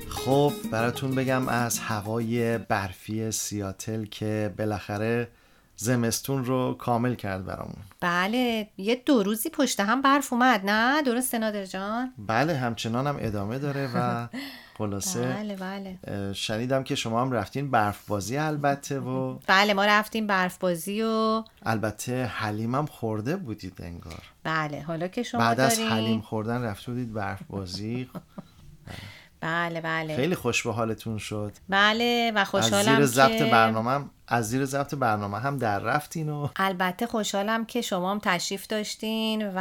[0.09, 5.27] خب براتون بگم از هوای برفی سیاتل که بالاخره
[5.75, 7.83] زمستون رو کامل کرد برامون.
[7.99, 13.17] بله یه دو روزی پشت هم برف اومد نه؟ درسته نادر جان؟ بله همچنان هم
[13.19, 14.27] ادامه داره و
[14.81, 16.33] خلاصه بله بله.
[16.33, 21.43] شنیدم که شما هم رفتین برف بازی البته و بله ما رفتیم برف بازی و
[21.63, 24.23] البته حلیم هم خورده بودید انگار.
[24.43, 28.09] بله حالا که شما بعد از حلیم خوردن رفته بودید برف بازی
[29.41, 30.15] بله بله.
[30.15, 31.51] خیلی خوش به حالتون شد.
[31.69, 35.79] بله و از خوشحالم زیر ضبط که برنامه هم از زیر ضبط برنامه هم در
[35.79, 39.59] رفتین و البته خوشحالم که شما هم تشریف داشتین و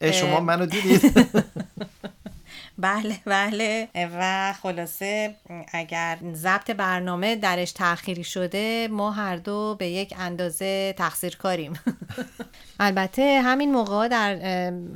[0.00, 1.02] اه، شما منو دیدید.
[2.78, 3.88] بله بله.
[3.94, 5.34] و خلاصه
[5.72, 11.72] اگر ضبط برنامه درش تأخیری شده ما هر دو به یک اندازه تقصیر کاریم
[12.80, 14.36] البته همین موقع در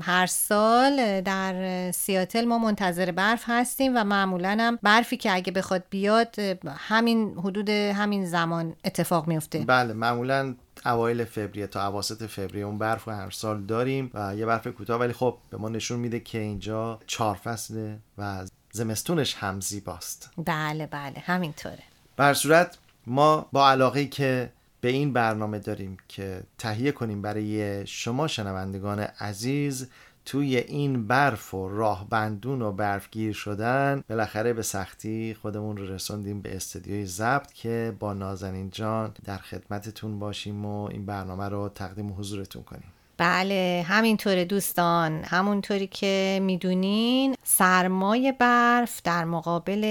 [0.00, 5.82] هر سال در سیاتل ما منتظر برف هستیم و معمولا هم برفی که اگه بخواد
[5.90, 6.38] بیاد
[6.76, 9.58] همین حدود همین زمان اتفاق میفته.
[9.58, 14.46] بله معمولا اوایل فوریه تا اواسط فوریه اون برف رو هر سال داریم و یه
[14.46, 19.60] برف کوتاه ولی خب به ما نشون میده که اینجا چهار فصله و زمستونش هم
[19.60, 20.30] زیباست.
[20.44, 21.82] بله بله همینطوره.
[22.16, 28.28] بر صورت ما با علاقه که به این برنامه داریم که تهیه کنیم برای شما
[28.28, 29.88] شنوندگان عزیز
[30.24, 36.40] توی این برف و راه بندون و برفگیر شدن بالاخره به سختی خودمون رو رسوندیم
[36.40, 42.14] به استدیوی ضبط که با نازنین جان در خدمتتون باشیم و این برنامه رو تقدیم
[42.18, 42.92] حضورتون کنیم.
[43.20, 45.24] بله همینطوره دوستان.
[45.24, 49.84] همونطوری که می‌دونین سرمای برف در مقابل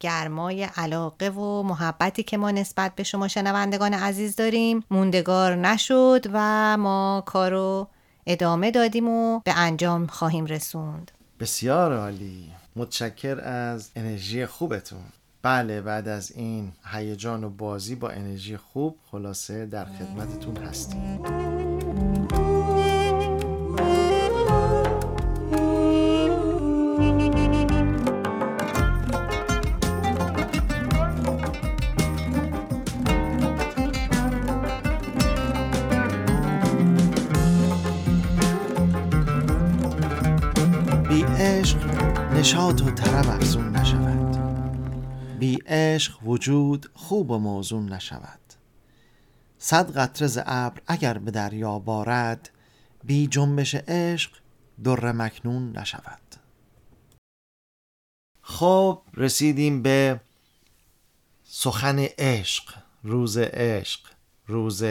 [0.00, 6.76] گرمای علاقه و محبتی که ما نسبت به شما شنوندگان عزیز داریم موندگار نشد و
[6.76, 7.88] ما کارو
[8.30, 11.10] ادامه دادیم و به انجام خواهیم رسوند.
[11.40, 12.52] بسیار عالی.
[12.76, 15.04] متشکر از انرژی خوبتون.
[15.42, 21.87] بله بعد از این هیجان و بازی با انرژی خوب خلاصه در خدمتتون هستیم.
[42.38, 44.36] نشاط و طرب افزون نشود.
[45.38, 48.40] بی عشق وجود خوب و موزون نشود.
[49.58, 52.50] صد قطره ز ابر اگر به دریا بارد
[53.04, 54.30] بی جنبش عشق
[54.84, 56.34] در مکنون نشود.
[58.42, 60.20] خب رسیدیم به
[61.44, 64.00] سخن عشق روز عشق
[64.46, 64.84] روز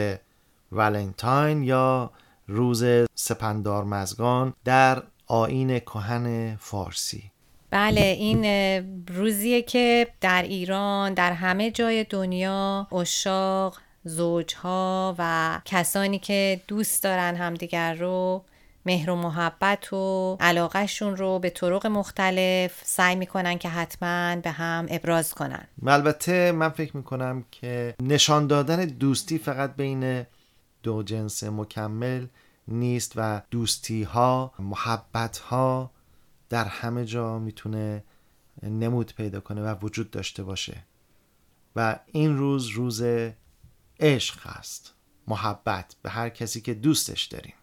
[0.72, 2.10] ولنتاین یا
[2.48, 2.84] روز
[3.14, 7.32] سپندار مزگان در آین کهن فارسی.
[7.70, 8.44] بله این
[9.08, 17.36] روزیه که در ایران در همه جای دنیا اشاق زوجها و کسانی که دوست دارن
[17.36, 18.44] همدیگر رو
[18.86, 24.86] مهر و محبت و علاقهشون رو به طرق مختلف سعی می‌کنن که حتما به هم
[24.90, 25.66] ابراز کنن.
[25.86, 30.26] البته من فکر می‌کنم که نشان دادن دوستی فقط بین
[30.82, 32.26] دو جنس مکمل
[32.68, 35.90] نیست و دوستی ها محبت ها
[36.48, 38.04] در همه جا می‌تونه
[38.62, 40.76] نمود پیدا کنه و وجود داشته باشه.
[41.76, 43.02] و این روز روز
[44.00, 44.94] عشق هست
[45.26, 47.54] محبت به هر کسی که دوستش داریم.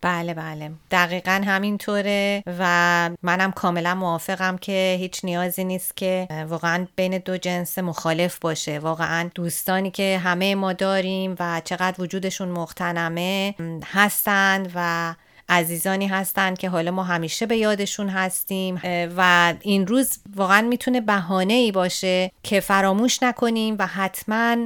[0.00, 0.72] بله بله.
[0.90, 7.78] دقیقا همینطوره و منم کاملا موافقم که هیچ نیازی نیست که واقعا بین دو جنس
[7.78, 8.78] مخالف باشه.
[8.78, 15.14] واقعا دوستانی که همه ما داریم و چقدر وجودشون مختنمه هستند و
[15.48, 18.80] عزیزانی هستند که حالا ما همیشه به یادشون هستیم
[19.16, 24.56] و این روز واقعا می‌تونه بهانه ای باشه که فراموش نکنیم و حتما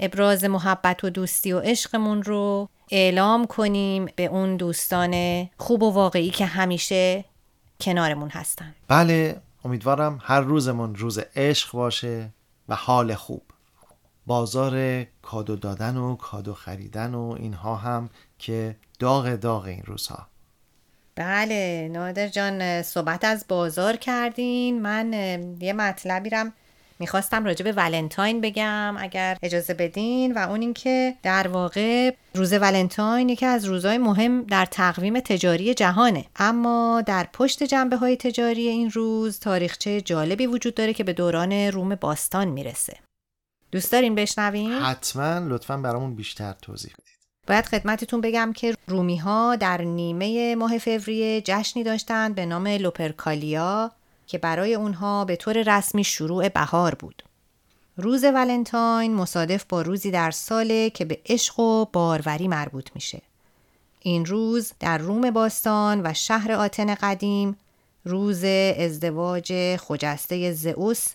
[0.00, 6.30] ابراز محبت و دوستی و عشقمون رو اعلام کنیم به اون دوستان خوب و واقعی
[6.30, 7.24] که همیشه
[7.80, 8.74] کنارمون هستن.
[8.88, 12.28] بله امیدوارم هر روزمون روز عشق باشه
[12.68, 13.42] و حال خوب.
[14.26, 20.26] بازار کادو دادن و کادو خریدن و اینها هم که داغ داغ این روزها.
[21.16, 24.82] بله نادر جان صحبت از بازار کردین.
[24.82, 25.12] من
[25.60, 26.52] یه مطلبی رم
[26.98, 30.34] می‌خواستم راجع به ولنتاین بگم اگر اجازه بدین.
[30.34, 36.24] و اون اینکه در واقع روز ولنتاین یکی از روزهای مهم در تقویم تجاری جهانه.
[36.36, 41.52] اما در پشت جنبه های تجاری این روز تاریخچه جالبی وجود داره که به دوران
[41.52, 42.96] روم باستان می‌رسه.
[43.72, 45.38] دوست دارین بشنوین؟ حتما.
[45.48, 46.92] لطفا برامون بیشتر توضیح
[47.50, 53.90] باید خدمتتون بگم که رومی ها در نیمه ماه فوریه جشنی داشتند به نام لوپرکالیا
[54.26, 57.22] که برای اونها به طور رسمی شروع بهار بود.
[57.96, 63.22] روز ولنتاین مصادف با روزی در ساله که به عشق و باروری مربوط میشه.
[64.00, 67.56] این روز در روم باستان و شهر آتن قدیم
[68.04, 68.44] روز
[68.78, 71.06] ازدواج خجسته زئوس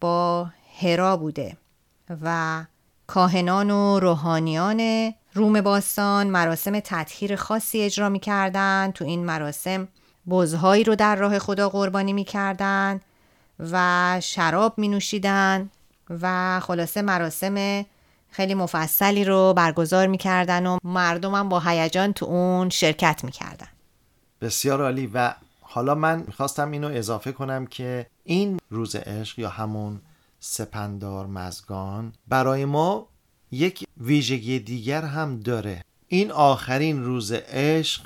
[0.00, 0.50] با
[0.82, 1.56] هرا بوده
[2.22, 2.64] و
[3.06, 8.90] کاهنان و روحانیان روم باستان مراسم تطهیر خاصی اجرا می کردن.
[8.90, 9.88] تو این مراسم
[10.28, 13.00] بزهایی رو در راه خدا قربانی می کردن
[13.58, 15.70] و شراب می نوشیدن
[16.22, 17.84] و خلاصه مراسم
[18.30, 23.32] خیلی مفصلی رو برگزار می کردن و مردم هم با هیجان تو اون شرکت می
[23.32, 23.68] کردن.
[24.40, 30.00] بسیار عالی و حالا من می‌خواستم اینو اضافه کنم که این روز عشق یا همون
[30.40, 33.08] سپندار مزگان برای ما
[33.50, 35.84] یک ویژگی دیگر هم داره.
[36.08, 38.02] این آخرین روز عشق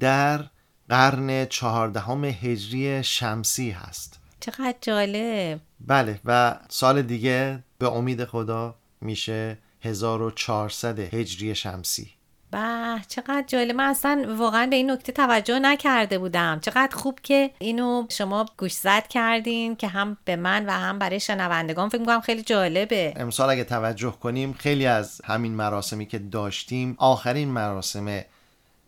[0.00, 0.44] در
[0.88, 4.20] قرن چهاردهم هجری شمسی هست.
[4.40, 5.60] چقدر جالب.
[5.80, 12.10] بله و سال دیگه به امید خدا میشه 1400 هجری شمسی.
[12.50, 13.76] به چقدر جالب.
[13.76, 16.60] من اصلا واقعا به این نکته توجه نکرده بودم.
[16.60, 21.88] چقدر خوب که اینو شما گوشزد کردین که هم به من و هم برای شنوندگان.
[21.88, 23.14] فکر می‌کنم خیلی جالبه.
[23.16, 28.20] امسال اگه توجه کنیم خیلی از همین مراسمی که داشتیم آخرین مراسم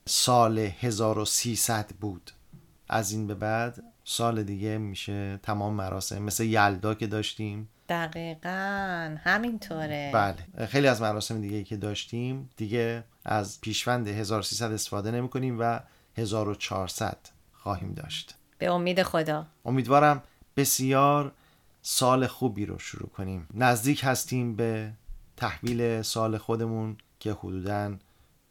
[0.07, 2.31] سال 1300 بود.
[2.89, 6.23] از این به بعد سال دیگه میشه تمام مراسم.
[6.23, 7.69] مثل یلدا که داشتیم.
[7.93, 9.17] دقیقا.
[9.25, 10.11] همینطوره.
[10.15, 10.67] بله.
[10.67, 15.81] خیلی از مراسم دیگه که داشتیم دیگه از پیشوند 1300 استفاده نمی کنیم و
[16.17, 17.19] 1400
[17.53, 18.35] خواهیم داشت.
[18.59, 19.47] به امید خدا.
[19.65, 20.23] امیدوارم
[20.57, 21.33] بسیار
[21.83, 23.49] سال خوبی رو شروع کنیم.
[23.55, 24.93] نزدیک هستیم به
[25.37, 27.97] تحویل سال خودمون که حدودا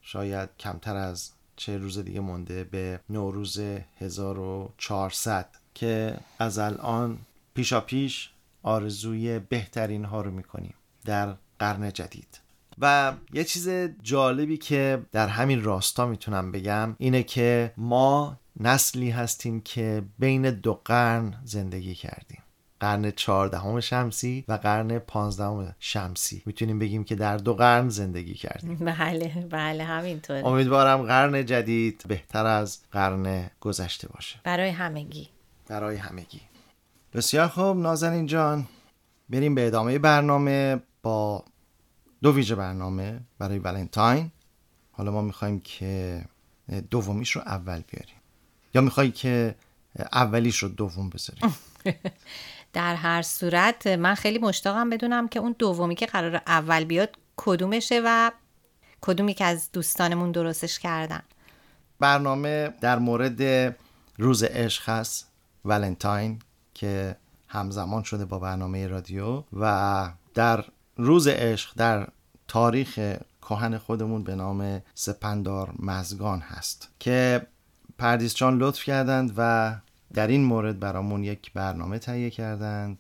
[0.02, 3.60] شاید کمتر از چه روز دیگه مونده به نوروز
[4.00, 7.18] 1400 که از الان
[7.54, 8.30] پیشا پیش
[8.64, 10.74] آرزوی بهترین ها رو می‌کنیم
[11.06, 12.40] در قرن جدید.
[12.80, 13.70] و یه چیز
[14.04, 20.82] جالبی که در همین راستا می‌تونم بگم اینه که ما نسلی هستیم که بین دو
[20.86, 22.42] قرن زندگی کردیم.
[22.80, 26.42] قرن چهاردهم شمسی و قرن پانزدهم شمسی.
[26.46, 28.76] می‌تونیم بگیم که در دو قرن زندگی کردیم.
[29.00, 34.40] بله بله همینطور امیدوارم قرن جدید بهتر از قرن گذشته باشه.
[34.44, 35.30] برای همگی.
[35.68, 36.42] برای همگی.
[37.14, 38.68] بسیار خوب نازنین جان.
[39.30, 41.46] بریم به ادامه برنامه با
[42.22, 44.32] دو ویژه برنامه برای ولنتاین.
[44.92, 46.22] حالا ما می‌خوایم که
[46.90, 48.16] دومیش رو اول بیاریم.
[48.74, 49.56] یا میخوایی که
[50.14, 51.56] اولیش رو دوم بذاریم؟
[52.74, 58.02] در هر صورت من خیلی مشتاقم بدونم که اون دومی که قرار اول بیاد کدومشه
[58.06, 58.32] و
[59.02, 61.22] کدومی که از دوستانمون درستش کردن.
[62.00, 63.76] برنامه در مورد
[64.18, 65.32] روز عشق هست
[65.66, 66.40] ولنتاین.
[66.82, 67.16] که
[67.48, 70.66] همزمان شده با برنامه رادیو و در
[70.98, 72.08] روز عشق در
[72.48, 77.48] تاریخ کهن خودمون به نام سپندار مزگان هست که
[77.98, 79.76] پردیس جان لطف کردند و
[80.14, 82.98] در این مورد برامون یک برنامه تهیه کردند.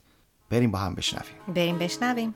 [0.50, 1.36] بریم با هم بشنویم.
[1.56, 2.36] بریم بشنویم.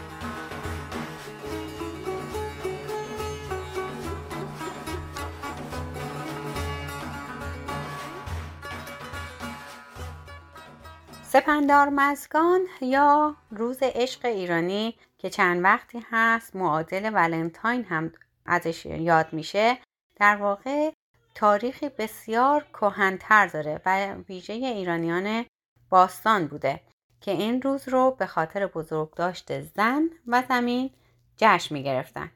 [11.33, 18.11] سپندار مزگان یا روز عشق ایرانی که چند وقتی هست معادل ولنتاین هم
[18.45, 19.77] ازش یاد میشه
[20.15, 20.91] در واقع
[21.35, 25.45] تاریخی بسیار کهنتر داره و ویژه ایرانیان
[25.89, 26.81] باستان بوده
[27.21, 30.89] که این روز رو به خاطر بزرگداشت زن و زمین
[31.37, 32.31] جشن می گرفتن.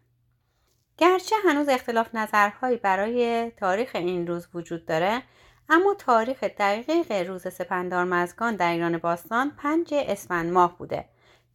[0.98, 5.22] گرچه هنوز اختلاف نظرهایی برای تاریخ این روز وجود داره
[5.70, 11.06] اما تاریخ دقیق روز سپندار مزگان در ایران باستان پنج اسفند ماه بوده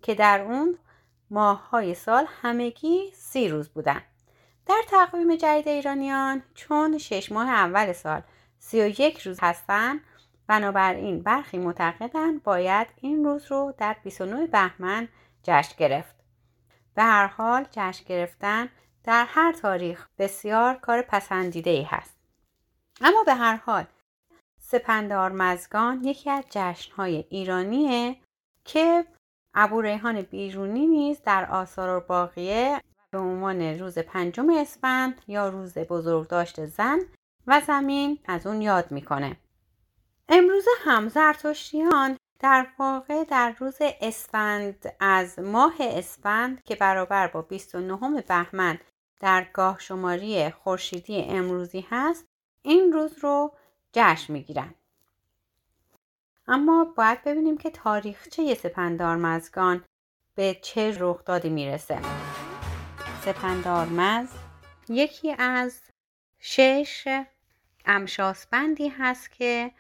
[0.03, 0.79] که در اون
[1.31, 4.03] ماه های سال همگی سی روز بودن.
[4.67, 8.23] در تقویم جدید ایرانیان چون شش ماه اول سال
[8.59, 10.01] سی و یک روز هستن
[10.47, 15.09] بنابراین برخی معتقدن باید این روز رو در 29 بهمن
[15.43, 16.15] جشن گرفت.
[16.95, 18.69] به هر حال جشن گرفتن
[19.05, 22.17] در هر تاریخ بسیار کار پسندیده ای هست.
[23.01, 23.85] اما به هر حال
[24.71, 28.17] سپندار مزگان یکی از جشنهای ایرانیه
[28.65, 29.05] که
[29.55, 36.67] ابو ریحان بیرونی نیز در آثار باقیه به عنوان روز پنجم اسفند یا روز بزرگداشت
[36.67, 36.99] زن
[37.47, 39.37] و زمین از اون یاد می‌کنه.
[40.29, 48.23] امروز هم زرتشتیان در واقع در روز اسفند از ماه اسفند که برابر با 29
[48.23, 48.79] بهمن
[49.21, 52.25] در گاه شماری خورشیدی امروزی هست
[52.63, 53.53] این روز رو
[53.93, 54.75] جشن می‌گیرن.
[56.49, 59.85] اما باید ببینیم که تاریخچه سپندار مزگان
[60.35, 61.99] به چه رخدادی می‌رسه.
[63.25, 64.29] سپندارمز
[64.89, 65.81] یکی از
[66.39, 67.25] شش
[67.85, 69.71] امشاسبندی هست که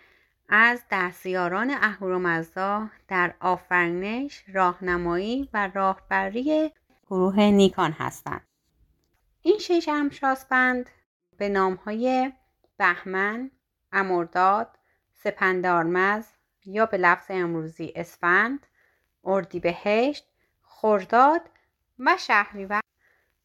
[0.48, 6.72] از دستیاران اهورامزدا در آفرینش راهنمایی و راهبری
[7.06, 8.46] گروه نیکان هستند.
[9.42, 10.90] این شش امشاسبند
[11.36, 12.32] به نامهای
[12.76, 13.50] بهمن
[13.92, 14.68] امرداد
[15.14, 16.24] سپندارمز
[16.66, 18.66] یا به لفظ امروزی اسفند
[19.24, 20.26] اردیبهشت
[20.62, 21.40] خرداد
[21.98, 22.80] و شهریور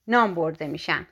[0.08, 1.08] نام برده میشن.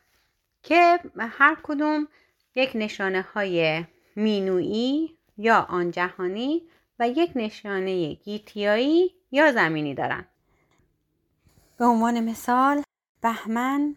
[0.63, 2.07] که هر کدوم
[2.55, 6.63] یک نشانه های مینویی یا آن جهانی
[6.99, 10.25] و یک نشانه گیتیایی یا زمینی دارن.
[11.77, 12.83] به عنوان مثال
[13.21, 13.95] بهمن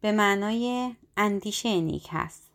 [0.00, 2.50] به معنای اندیشه نیک هست.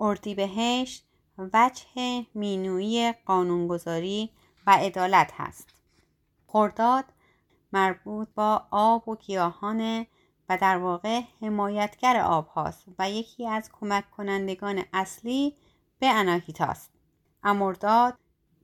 [0.00, 1.07] اردیبهشت
[1.38, 4.30] وجه مینویی قانونگذاری
[4.66, 5.74] و عدالت هست.
[6.46, 7.04] خرداد
[7.72, 10.06] مربوط با آب و گیاهان
[10.48, 15.54] و در واقع حمایتگر آب هاست و یکی از کمک کنندگان اصلی
[15.98, 16.90] به اناهیتاست
[17.42, 18.18] امرداد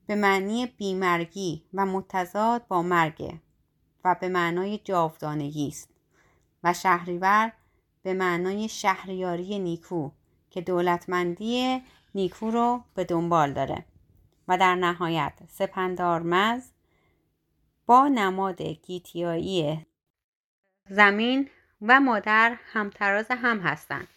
[0.06, 3.38] به معنی بیمرگی و متضاد با مرگ
[4.04, 5.90] و به معنای جاودانگی است
[6.64, 7.52] و شهریور
[8.02, 10.10] به معنای شهریاری نیکو
[10.50, 11.82] که دولتمندی
[12.14, 13.84] نیکو رو به دنبال داره.
[14.48, 16.70] و در نهایت سپندارمز
[17.86, 19.86] با نماد گیتیایی
[20.88, 21.50] زمین
[21.82, 24.08] و مادر همتراز هم هستند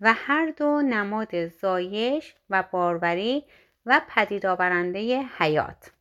[0.00, 3.44] و هر دو نماد زایش و باروری
[3.86, 5.92] و پدید آورنده حیات.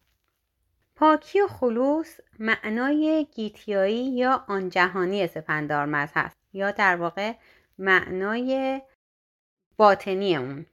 [0.95, 7.33] پاکی و خلوص معنای گیتیایی یا آن جهانی سپندارمز هست یا در واقع
[7.77, 8.81] معنای
[9.77, 10.65] باطنی اون.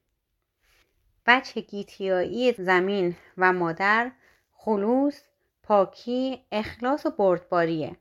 [1.27, 4.13] بچه گیتیایی زمین و مادر
[4.53, 5.23] خلوص
[5.63, 7.97] پاکی اخلاص و بردباریه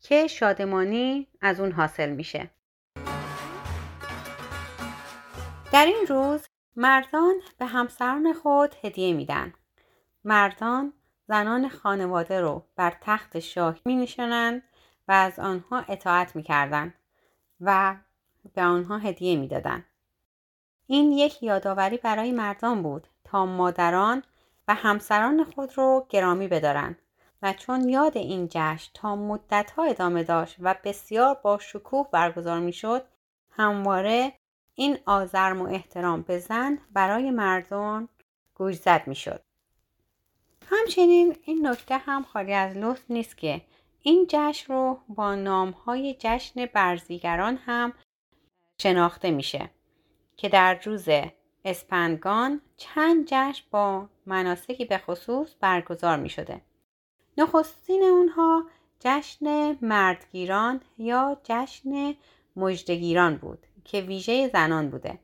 [0.00, 2.50] که شادمانی از اون حاصل میشه
[5.72, 6.46] در این روز
[6.76, 9.52] مردان به همسران خود هدیه میدن
[10.24, 10.92] مردان
[11.28, 14.62] زنان خانواده رو بر تخت شاه می نشانند
[15.08, 16.94] و از آنها اطاعت می کردن
[17.60, 17.96] و
[18.54, 19.84] به آنها هدیه می دادن.
[20.86, 23.08] این یک یادآوری برای مردان بود.
[23.24, 24.22] تا مادران
[24.68, 26.98] و همسران خود رو گرامی بدارند
[27.42, 32.72] و چون یاد این جشن تا مدتها ادامه داشت و بسیار با شکوه برگزار می
[32.72, 33.04] شد
[33.50, 34.32] همواره
[34.74, 38.08] این آزرم و احترام به زن برای مردان
[38.54, 39.40] گوشزد می شد.
[40.70, 43.60] همچنین این نکته هم خالی از لطف نیست که
[44.02, 47.92] این جشن رو با نامهای جشن برزیگران هم
[48.78, 49.70] شناخته میشه.
[50.36, 51.08] که در روز
[51.64, 56.60] اسپندگان چند جشن با مناسکی به خصوص برگزار می شده.
[57.38, 58.64] نخستین اونها
[59.00, 62.14] جشن مردگیران یا جشن
[62.56, 65.18] مجدگیران بود که ویژه زنان بوده.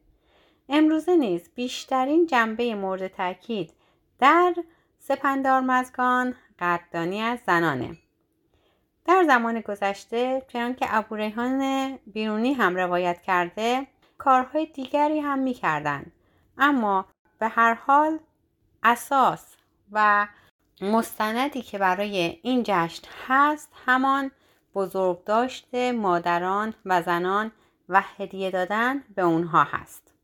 [0.69, 3.73] امروزه نیز بیشترین جنبه مورد تاکید
[4.19, 4.55] در
[4.99, 7.97] سپندارمزگان قدردانی از زنانه
[9.05, 13.87] در زمان گذشته چنان که ابوریحان بیرونی هم روایت کرده
[14.21, 16.13] کارهای دیگری هم می‌کردند
[16.59, 17.05] اما
[17.39, 18.19] به هر حال
[18.83, 19.57] اساس
[19.93, 20.29] و
[20.83, 24.31] مستندی که برای این جشن هست همان
[24.75, 27.53] بزرگ داشته مادران و زنان
[27.89, 30.15] و هدیه دادن به اونها هست.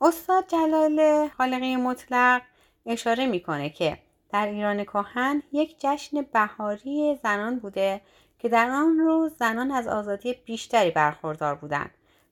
[0.00, 2.42] استاد جلال خالقی مطلق
[2.86, 3.98] اشاره می‌کنه که
[4.32, 8.00] در ایران کهن یک جشن بهاری زنان بوده
[8.38, 11.90] که در آن روز زنان از آزادی بیشتری برخوردار بودند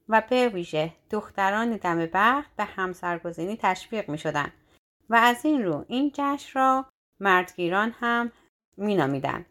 [0.09, 4.53] و به ویژه دختران دم بخت به همسرگزینی تشویق می شدن
[5.11, 6.87] و از این رو این جشن را
[7.21, 8.33] مردگیران هم
[8.77, 9.47] مینامیدند.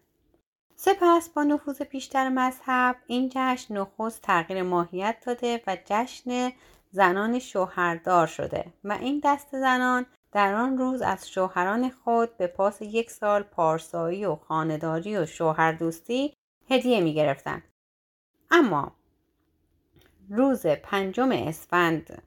[0.75, 6.51] سپس با نفوذ بیشتر مذهب این جشن نخست تغییر ماهیت داده و جشن
[6.91, 12.81] زنان شوهردار شده و این دست زنان در آن روز از شوهران خود به پاس
[12.81, 16.33] یک سال پارسایی و خانداری و شوهردوستی
[16.69, 17.63] هدیه می گرفتن.
[18.51, 18.91] اما
[20.29, 22.21] روز پنجم اسفند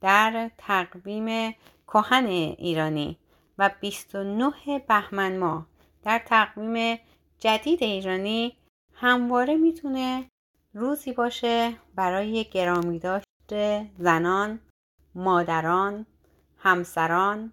[0.00, 1.54] در تقویم
[1.86, 3.18] کهن ایرانی
[3.58, 5.66] و 29 بهمن ماه
[6.02, 6.98] در تقویم
[7.38, 8.56] جدید ایرانی
[8.94, 10.28] همواره می‌تونه
[10.74, 14.60] روزی باشه برای گرامی داشته زنان،
[15.14, 16.06] مادران،
[16.58, 17.52] همسران،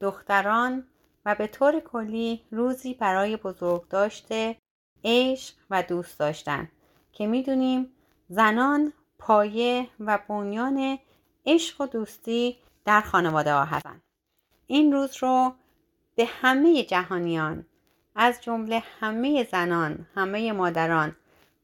[0.00, 0.86] دختران
[1.24, 4.56] و به طور کلی روزی برای بزرگ داشته
[5.04, 6.68] عشق و دوست داشتن
[7.12, 7.90] که می‌دونیم
[8.28, 10.98] زنان پایه و بنیان
[11.46, 14.02] عشق و دوستی در خانواده ها هستند.
[14.66, 15.54] این روز رو
[16.14, 17.66] به همه جهانیان
[18.14, 21.16] از جمله همه زنان، همه مادران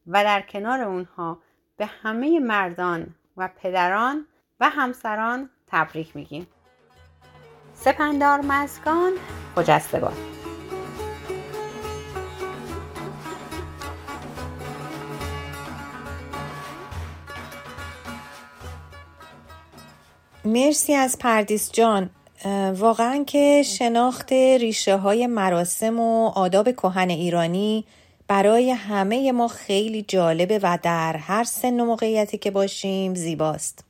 [0.06, 1.38] و در کنار اونها
[1.76, 4.26] به همه مردان و پدران
[4.60, 6.46] و همسران تبریک میگیم.
[7.74, 9.12] سپندار مزگان
[9.56, 10.41] خجسته باد
[20.44, 22.10] مرسی از پردیس جان.
[22.74, 27.84] واقعا که شناخت ریشه های مراسم و آداب کهن ایرانی
[28.28, 33.84] برای همه ما خیلی جالبه و در هر سن و موقعیتی که باشیم زیباست.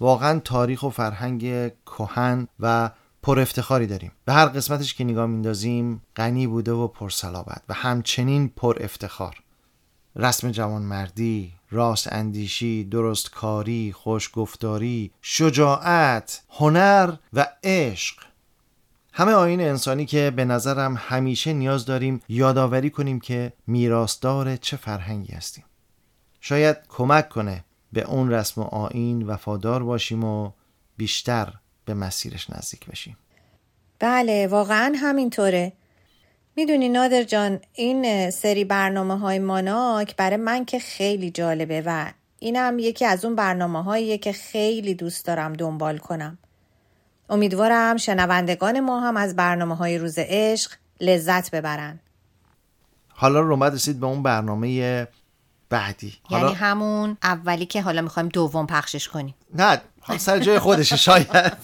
[0.00, 2.90] واقعا تاریخ و فرهنگ کهن و
[3.22, 4.12] پر افتخاری داریم.
[4.24, 9.36] به هر قسمتش که نگاه میندازیم غنی بوده و پرسلابت و همچنین پر افتخار.
[10.16, 18.16] رسم جوانمردی، راست اندیشی، درستکاری، خوشگفتاری، شجاعت، هنر و عشق.
[19.12, 25.32] همه آین انسانی که به نظرم همیشه نیاز داریم یادآوری کنیم که میراثدار چه فرهنگی
[25.32, 25.64] هستیم.
[26.40, 30.50] شاید کمک کنه به اون رسم و آین وفادار باشیم و
[30.96, 31.52] بیشتر
[31.84, 33.16] به مسیرش نزدیک بشیم.
[33.98, 35.72] بله واقعا همینطوره.
[36.56, 42.78] می‌دونی نادر جان این سری برنامه های ماناک برای من که خیلی جالبه و اینم
[42.78, 46.38] یکی از اون برنامه هاییه که خیلی دوست دارم دنبال کنم.
[47.30, 50.70] امیدوارم شنوندگان ما هم از برنامه های روز عشق
[51.00, 52.00] لذت ببرن.
[53.08, 55.08] حالا رو رسید به اون برنامه
[55.70, 56.42] بعدی حالا...
[56.42, 59.80] یعنی همون اولی که حالا می‌خوایم دوم پخشش کنیم نه حالا
[60.18, 61.56] سر جای خودشه شاید.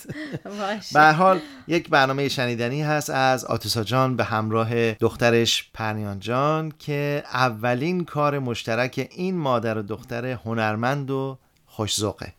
[0.92, 7.24] به حال یک برنامه شنیدنی هست از آتوسا جان به همراه دخترش پرنیان جان که
[7.32, 12.32] اولین کار مشترک این مادر و دختر هنرمند و خوشزوقه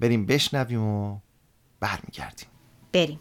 [0.00, 1.18] بریم بشنویم و
[1.80, 2.48] برمیگردیم.
[2.92, 3.20] بریم.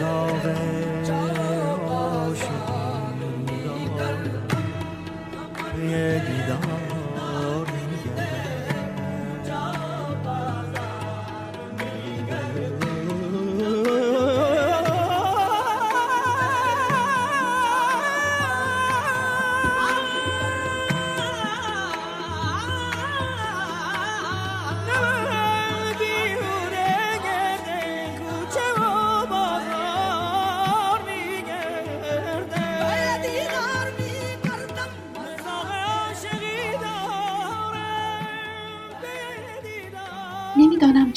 [0.00, 0.69] dissolving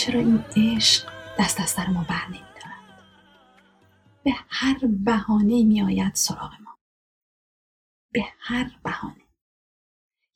[0.03, 3.03] چرا این عشق دست از سر ما بر نمیدارد؟
[4.23, 6.77] به هر بهانه میآید سراغ ما.
[8.11, 9.27] به هر بهانه.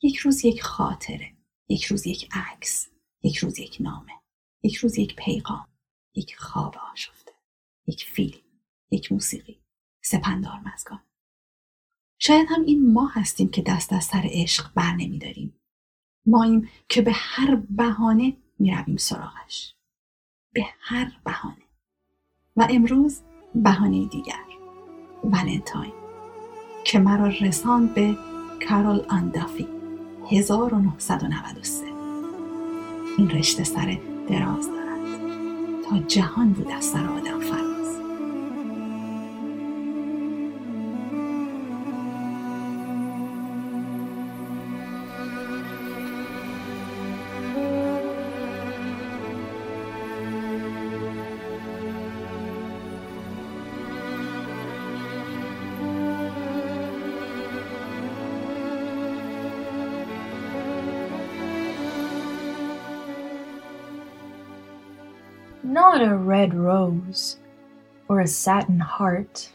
[0.02, 1.36] یک روز یک خاطره
[1.68, 2.88] یک روز یک عکس
[3.22, 4.12] یک روز یک نامه
[4.62, 5.68] یک روز یک پیغام
[6.14, 7.32] یک خواب آشفته
[7.86, 8.40] یک فیلم
[8.90, 9.60] یک موسیقی.
[10.04, 11.02] سپندار مزگان.
[12.18, 15.60] شاید هم این ما هستیم که دست از سر عشق بر نمیداریم.
[16.26, 19.74] ماییم که به هر بهانه می رویم سراغش.
[20.52, 21.56] به هر بهانه.
[22.56, 23.20] و امروز
[23.54, 24.44] بهانه دیگر.
[25.24, 25.92] ولنتاین.
[26.84, 28.16] که مرا رساند به
[28.68, 29.68] کارول آندافی.
[30.30, 31.84] 1993
[33.18, 33.98] این رشته سر
[34.28, 34.98] دراز دارد.
[35.84, 37.67] تا جهان بود از سر آدم فرد
[65.98, 67.38] not a red rose
[68.08, 69.50] or a satin heart.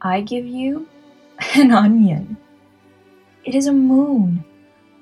[0.00, 0.88] I give you
[1.54, 2.36] an onion.
[3.44, 4.44] It is a moon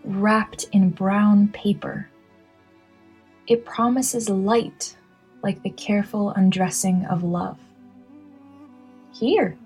[0.05, 2.09] wrapped in brown paper.
[3.47, 4.95] It promises light
[5.43, 7.59] like the careful undressing of love.
[9.15, 9.57] Here,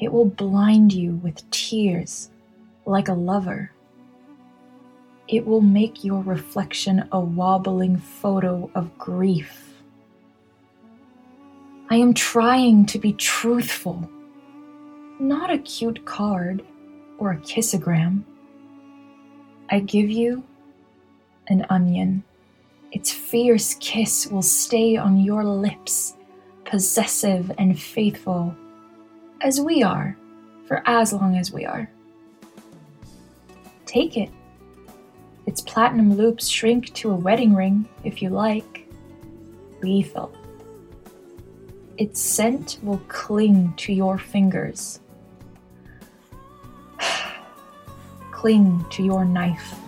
[0.00, 2.28] it will blind you with tears
[2.86, 3.70] like a lover.
[5.28, 9.71] It will make your reflection a wobbling photo of grief
[11.92, 14.08] I am trying to be truthful,
[15.20, 16.64] not a cute card
[17.18, 18.22] or a kissogram.
[19.68, 20.42] I give you
[21.48, 22.24] an onion.
[22.92, 26.16] Its fierce kiss will stay on your lips,
[26.64, 28.56] possessive and faithful,
[29.42, 30.16] as we are,
[30.64, 31.90] for as long as we are.
[33.84, 34.30] Take it.
[35.44, 38.88] Its platinum loops shrink to a wedding ring, if you like.
[39.82, 40.32] Lethal.
[41.98, 45.00] Its scent will cling to your fingers,
[48.32, 49.81] cling to your knife.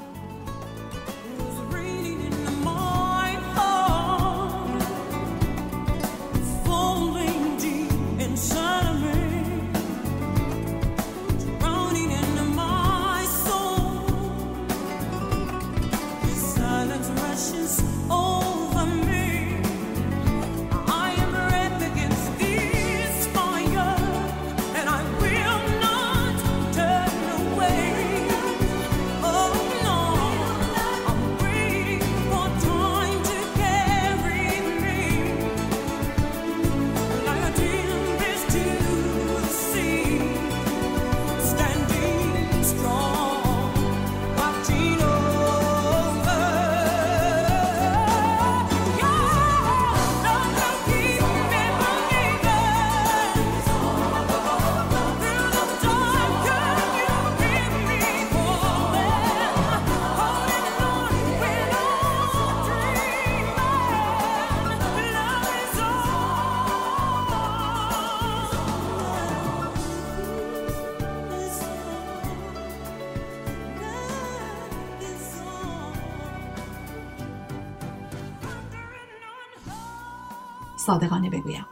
[80.86, 81.66] صادقانه بگویم.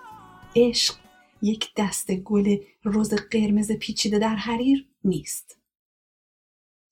[0.56, 0.94] عشق
[1.42, 5.58] یک دست گل روز قرمز پیچیده در حریر نیست.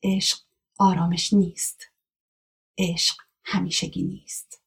[0.03, 0.39] عشق
[0.79, 1.87] آرامش نیست.
[2.79, 4.63] عشق همیشگی نیست.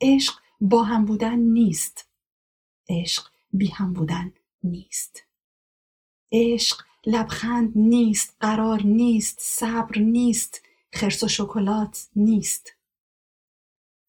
[0.00, 2.08] عشق با هم بودن نیست.
[2.88, 4.32] عشق بی هم بودن
[4.62, 5.24] نیست.
[6.32, 10.62] عشق لبخند نیست قرار نیست صبر نیست
[10.92, 12.72] خرس و شکلات نیست.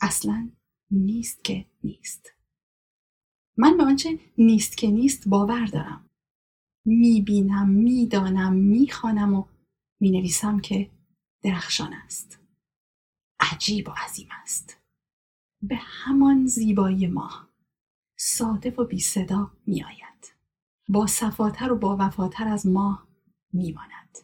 [0.01, 0.49] اصلا
[0.91, 2.40] نیست که نیست.
[3.61, 6.09] من به آنچه نیست که نیست باور دارم
[6.85, 9.45] می‌بینم می‌دانم می‌خوانم و
[9.99, 10.89] می‌نویسم که
[11.41, 12.39] درخشان است
[13.39, 14.77] عجیب و عظیم است
[15.61, 17.49] به همان زیبایی ماه
[18.15, 20.33] ساده و بی صدا می آید.
[20.89, 23.07] با صفاتر و با وفاتر از ماه
[23.53, 24.17] می ماند.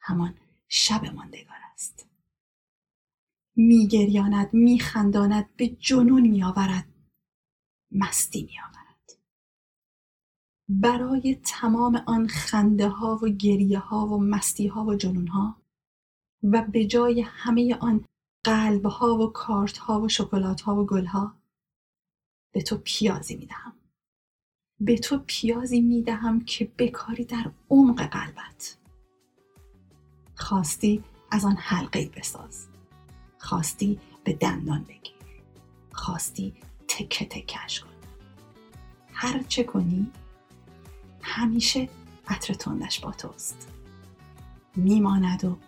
[0.00, 0.34] همان
[0.68, 2.08] شب ماندگار است.
[3.56, 6.97] می گریاند، می خنداند، به جنون می آورد.
[7.92, 9.18] مستی می آورد.
[10.68, 15.56] برای تمام آن خنده ها و گریه ها و مستی ها و جنون ها
[16.42, 18.04] و به جای همه آن
[18.44, 21.34] قلب ها و کارت ها و شکلات ها و گل ها
[22.52, 23.72] به تو پیازی می دهم.
[24.80, 28.78] به تو پیازی می دهم که بکاری در عمق قلبت.
[30.34, 32.66] خواستی از آن حلقه بساز.
[33.38, 35.14] خواستی به دندان بگیر.
[35.92, 36.54] خواستی
[36.98, 37.88] تکه تکش کن.
[39.12, 40.12] هر چه کنی
[41.22, 41.88] همیشه
[42.28, 43.68] عطر تندش با توست.
[44.76, 45.58] میماند و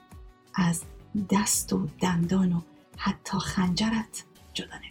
[0.55, 0.83] از
[1.31, 2.61] دست و دندان و
[2.97, 4.25] حتی خنجرت
[4.55, 4.91] جدا نمی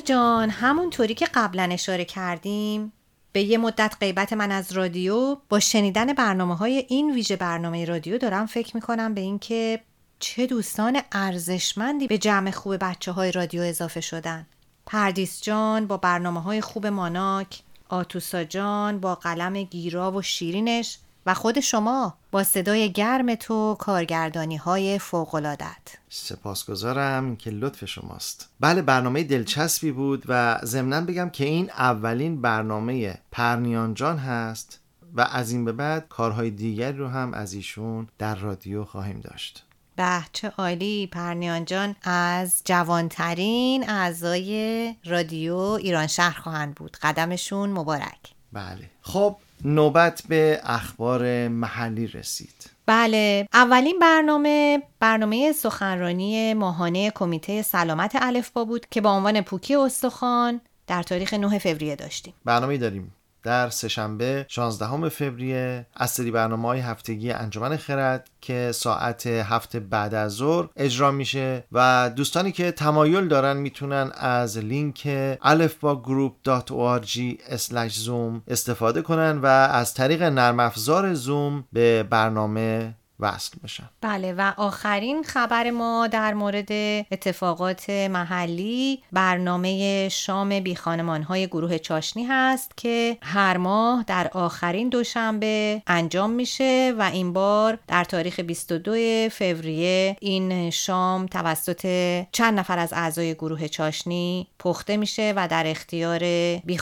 [0.00, 2.92] جان همونطوری که قبلا اشاره کردیم.
[3.32, 8.18] به یه مدت غیبت من از رادیو با شنیدن برنامه های این ویژه برنامه رادیو
[8.18, 9.80] دارم فکر می‌کنم به اینکه
[10.18, 14.46] چه دوستان ارزشمندی به جمع خوب بچه های رادیو اضافه شدن.
[14.86, 21.34] پردیس جان با برنامه های خوب ماناک آتوسا جان با قلم گیرا و شیرینش و
[21.34, 28.48] خود شما با صدای گرم تو کارگردانی های فوقلادت سپاسگزارم که لطف شماست.
[28.60, 34.80] بله برنامه دلچسبی بود و ضمنا بگم که این اولین برنامه پرنیان جان هست
[35.14, 39.64] و از این به بعد کارهای دیگر رو هم از ایشون در رادیو خواهیم داشت.
[39.96, 41.96] به چه عالی پرنیان جان.
[42.02, 46.96] از جوانترین اعضای رادیو ایران شهر خواهند بود.
[47.02, 48.18] قدمشون مبارک.
[48.52, 48.90] بله.
[49.02, 52.70] خب نوبت به اخبار محلی رسید.
[52.86, 60.60] بله اولین برنامه برنامه سخنرانی ماهانه کمیته سلامت الفبا بود که با عنوان پوکی استخوان
[60.86, 62.34] در تاریخ 9 فوریه داشتیم.
[62.44, 63.14] برنامه داریم.
[63.42, 70.14] در سهشنبه 16 فوریه از سری برنامه های هفتگی انجمن خرد که ساعت هفت بعد
[70.14, 77.18] از ظهر اجرا میشه و دوستانی که تمایل دارن می‌تونن از لینک alfbagroup.org
[78.06, 83.90] zoom استفاده کنن و از طریق نرم افزار زوم به برنامه وصل بشن.
[84.00, 86.72] بله و آخرین خبر ما در مورد
[87.12, 90.74] اتفاقات محلی برنامه شام بی
[91.28, 97.78] های گروه چاشنی هست که هر ماه در آخرین دوشنبه انجام میشه و این بار
[97.88, 101.86] در تاریخ 22 فوریه این شام توسط
[102.32, 106.18] چند نفر از اعضای گروه چاشنی پخته میشه و در اختیار
[106.64, 106.76] بی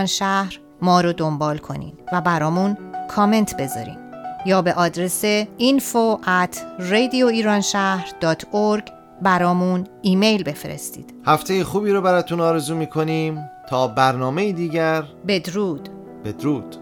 [0.06, 2.78] شهر ما رو دنبال کنین و برامون
[3.10, 3.98] کامنت بذارین
[4.46, 11.14] یا به آدرس info at radioiranshahr.org برامون ایمیل بفرستید.
[11.26, 13.50] هفته خوبی رو براتون آرزو می‌کنیم.
[13.70, 15.04] تا برنامه دیگر.
[15.28, 15.90] بدرود.
[16.26, 16.76] بدرود.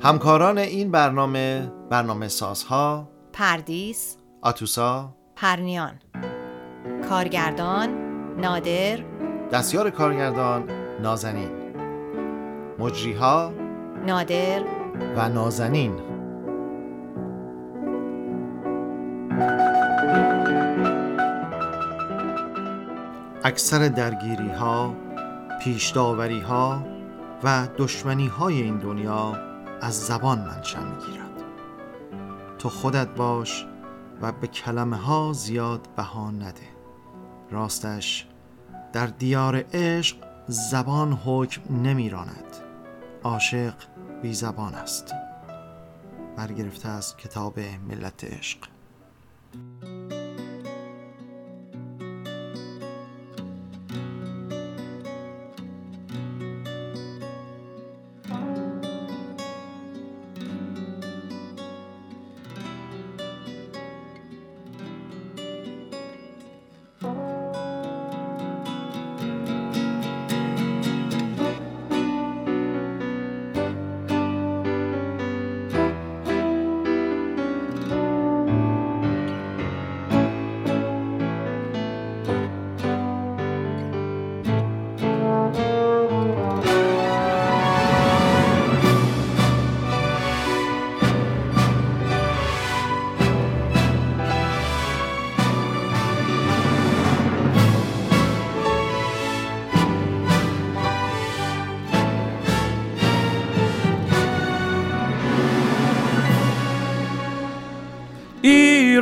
[0.00, 3.08] همکاران این برنامه برنامه سازها.
[3.32, 4.16] پردیس.
[4.42, 5.23] آتوسا.
[5.36, 5.92] پرنیان.
[7.08, 7.88] کارگردان
[8.40, 8.98] نادر.
[9.52, 10.68] دستیار کارگردان
[11.02, 11.50] نازنین.
[12.78, 13.52] مجریها
[14.06, 14.62] نادر.
[15.16, 15.94] و نازنین.
[23.44, 24.94] اکثر درگیری ها
[25.62, 26.86] پیش داوری ها
[27.44, 29.32] و دشمنی های این دنیا
[29.80, 31.42] از زبان منشأ می‌گیرد.
[32.58, 33.66] تو خودت باش
[34.22, 36.68] و به کلمه ها زیاد بها نده.
[37.50, 38.26] راستش
[38.92, 40.16] در دیار عشق
[40.48, 42.56] زبان حکم نمیراند.
[43.22, 43.74] عاشق
[44.22, 45.14] بی زبان است.
[46.36, 48.58] برگرفته از کتاب ملت عشق.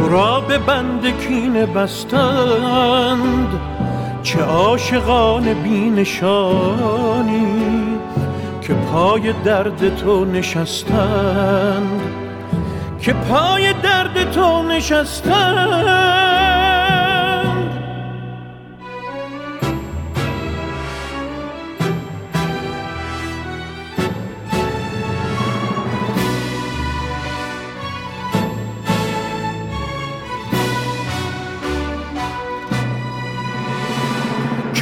[0.00, 3.60] تو را به بند کینه بستند.
[4.22, 7.46] چه عاشقان بینشانی
[8.60, 12.00] که پای درد تو نشستند.
[13.00, 16.29] که پای درد تو نشستند.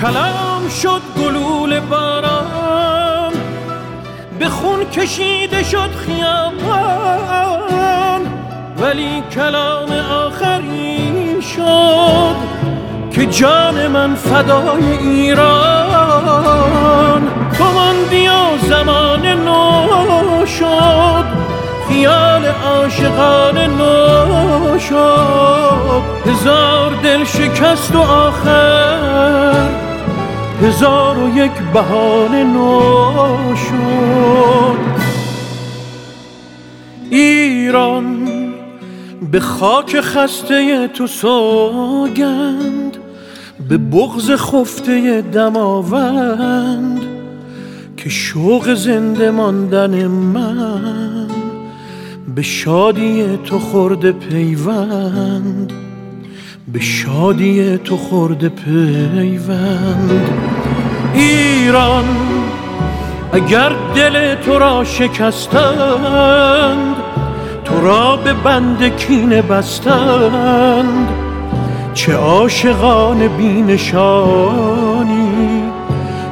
[0.01, 3.33] کلام شد گلول باران
[4.39, 7.41] به خون کشیده شد خیابان.
[8.79, 9.93] ولی کلام
[10.27, 12.37] آخری شد
[13.13, 15.49] که جان من فدای ایران.
[17.59, 21.25] تو ماندی و زمان نو شد
[21.89, 26.03] خیال عاشقان نو شد.
[26.27, 28.88] هزار دل شکست و آخر
[30.63, 34.79] هزار و یک بهانه نو شد
[37.11, 38.29] ایران
[39.31, 42.97] به خاک خسته تو سوگند
[43.69, 47.01] به بغز خفته دماوند
[47.97, 51.29] که شوق زنده ماندن من
[52.35, 55.73] به شادی تو خورده پیوند.
[56.73, 60.29] به شادی تو خورده پیوند.
[61.15, 62.05] ایران
[63.33, 65.27] اگر دل تو را شکستند
[67.65, 71.09] تو را به بند کینه بستند.
[71.95, 74.43] چه عاشقان بینشانی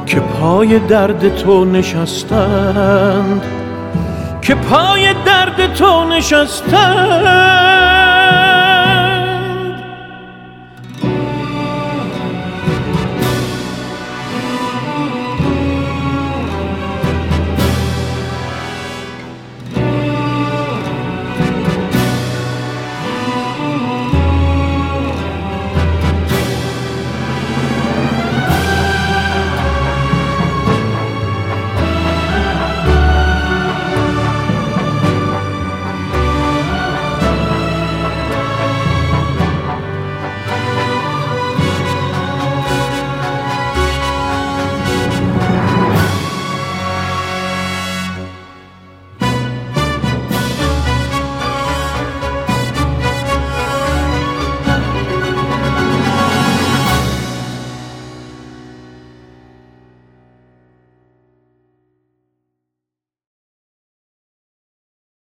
[0.05, 3.41] که پای درد تو نشستند.
[4.41, 7.76] که پای درد تو نشستند.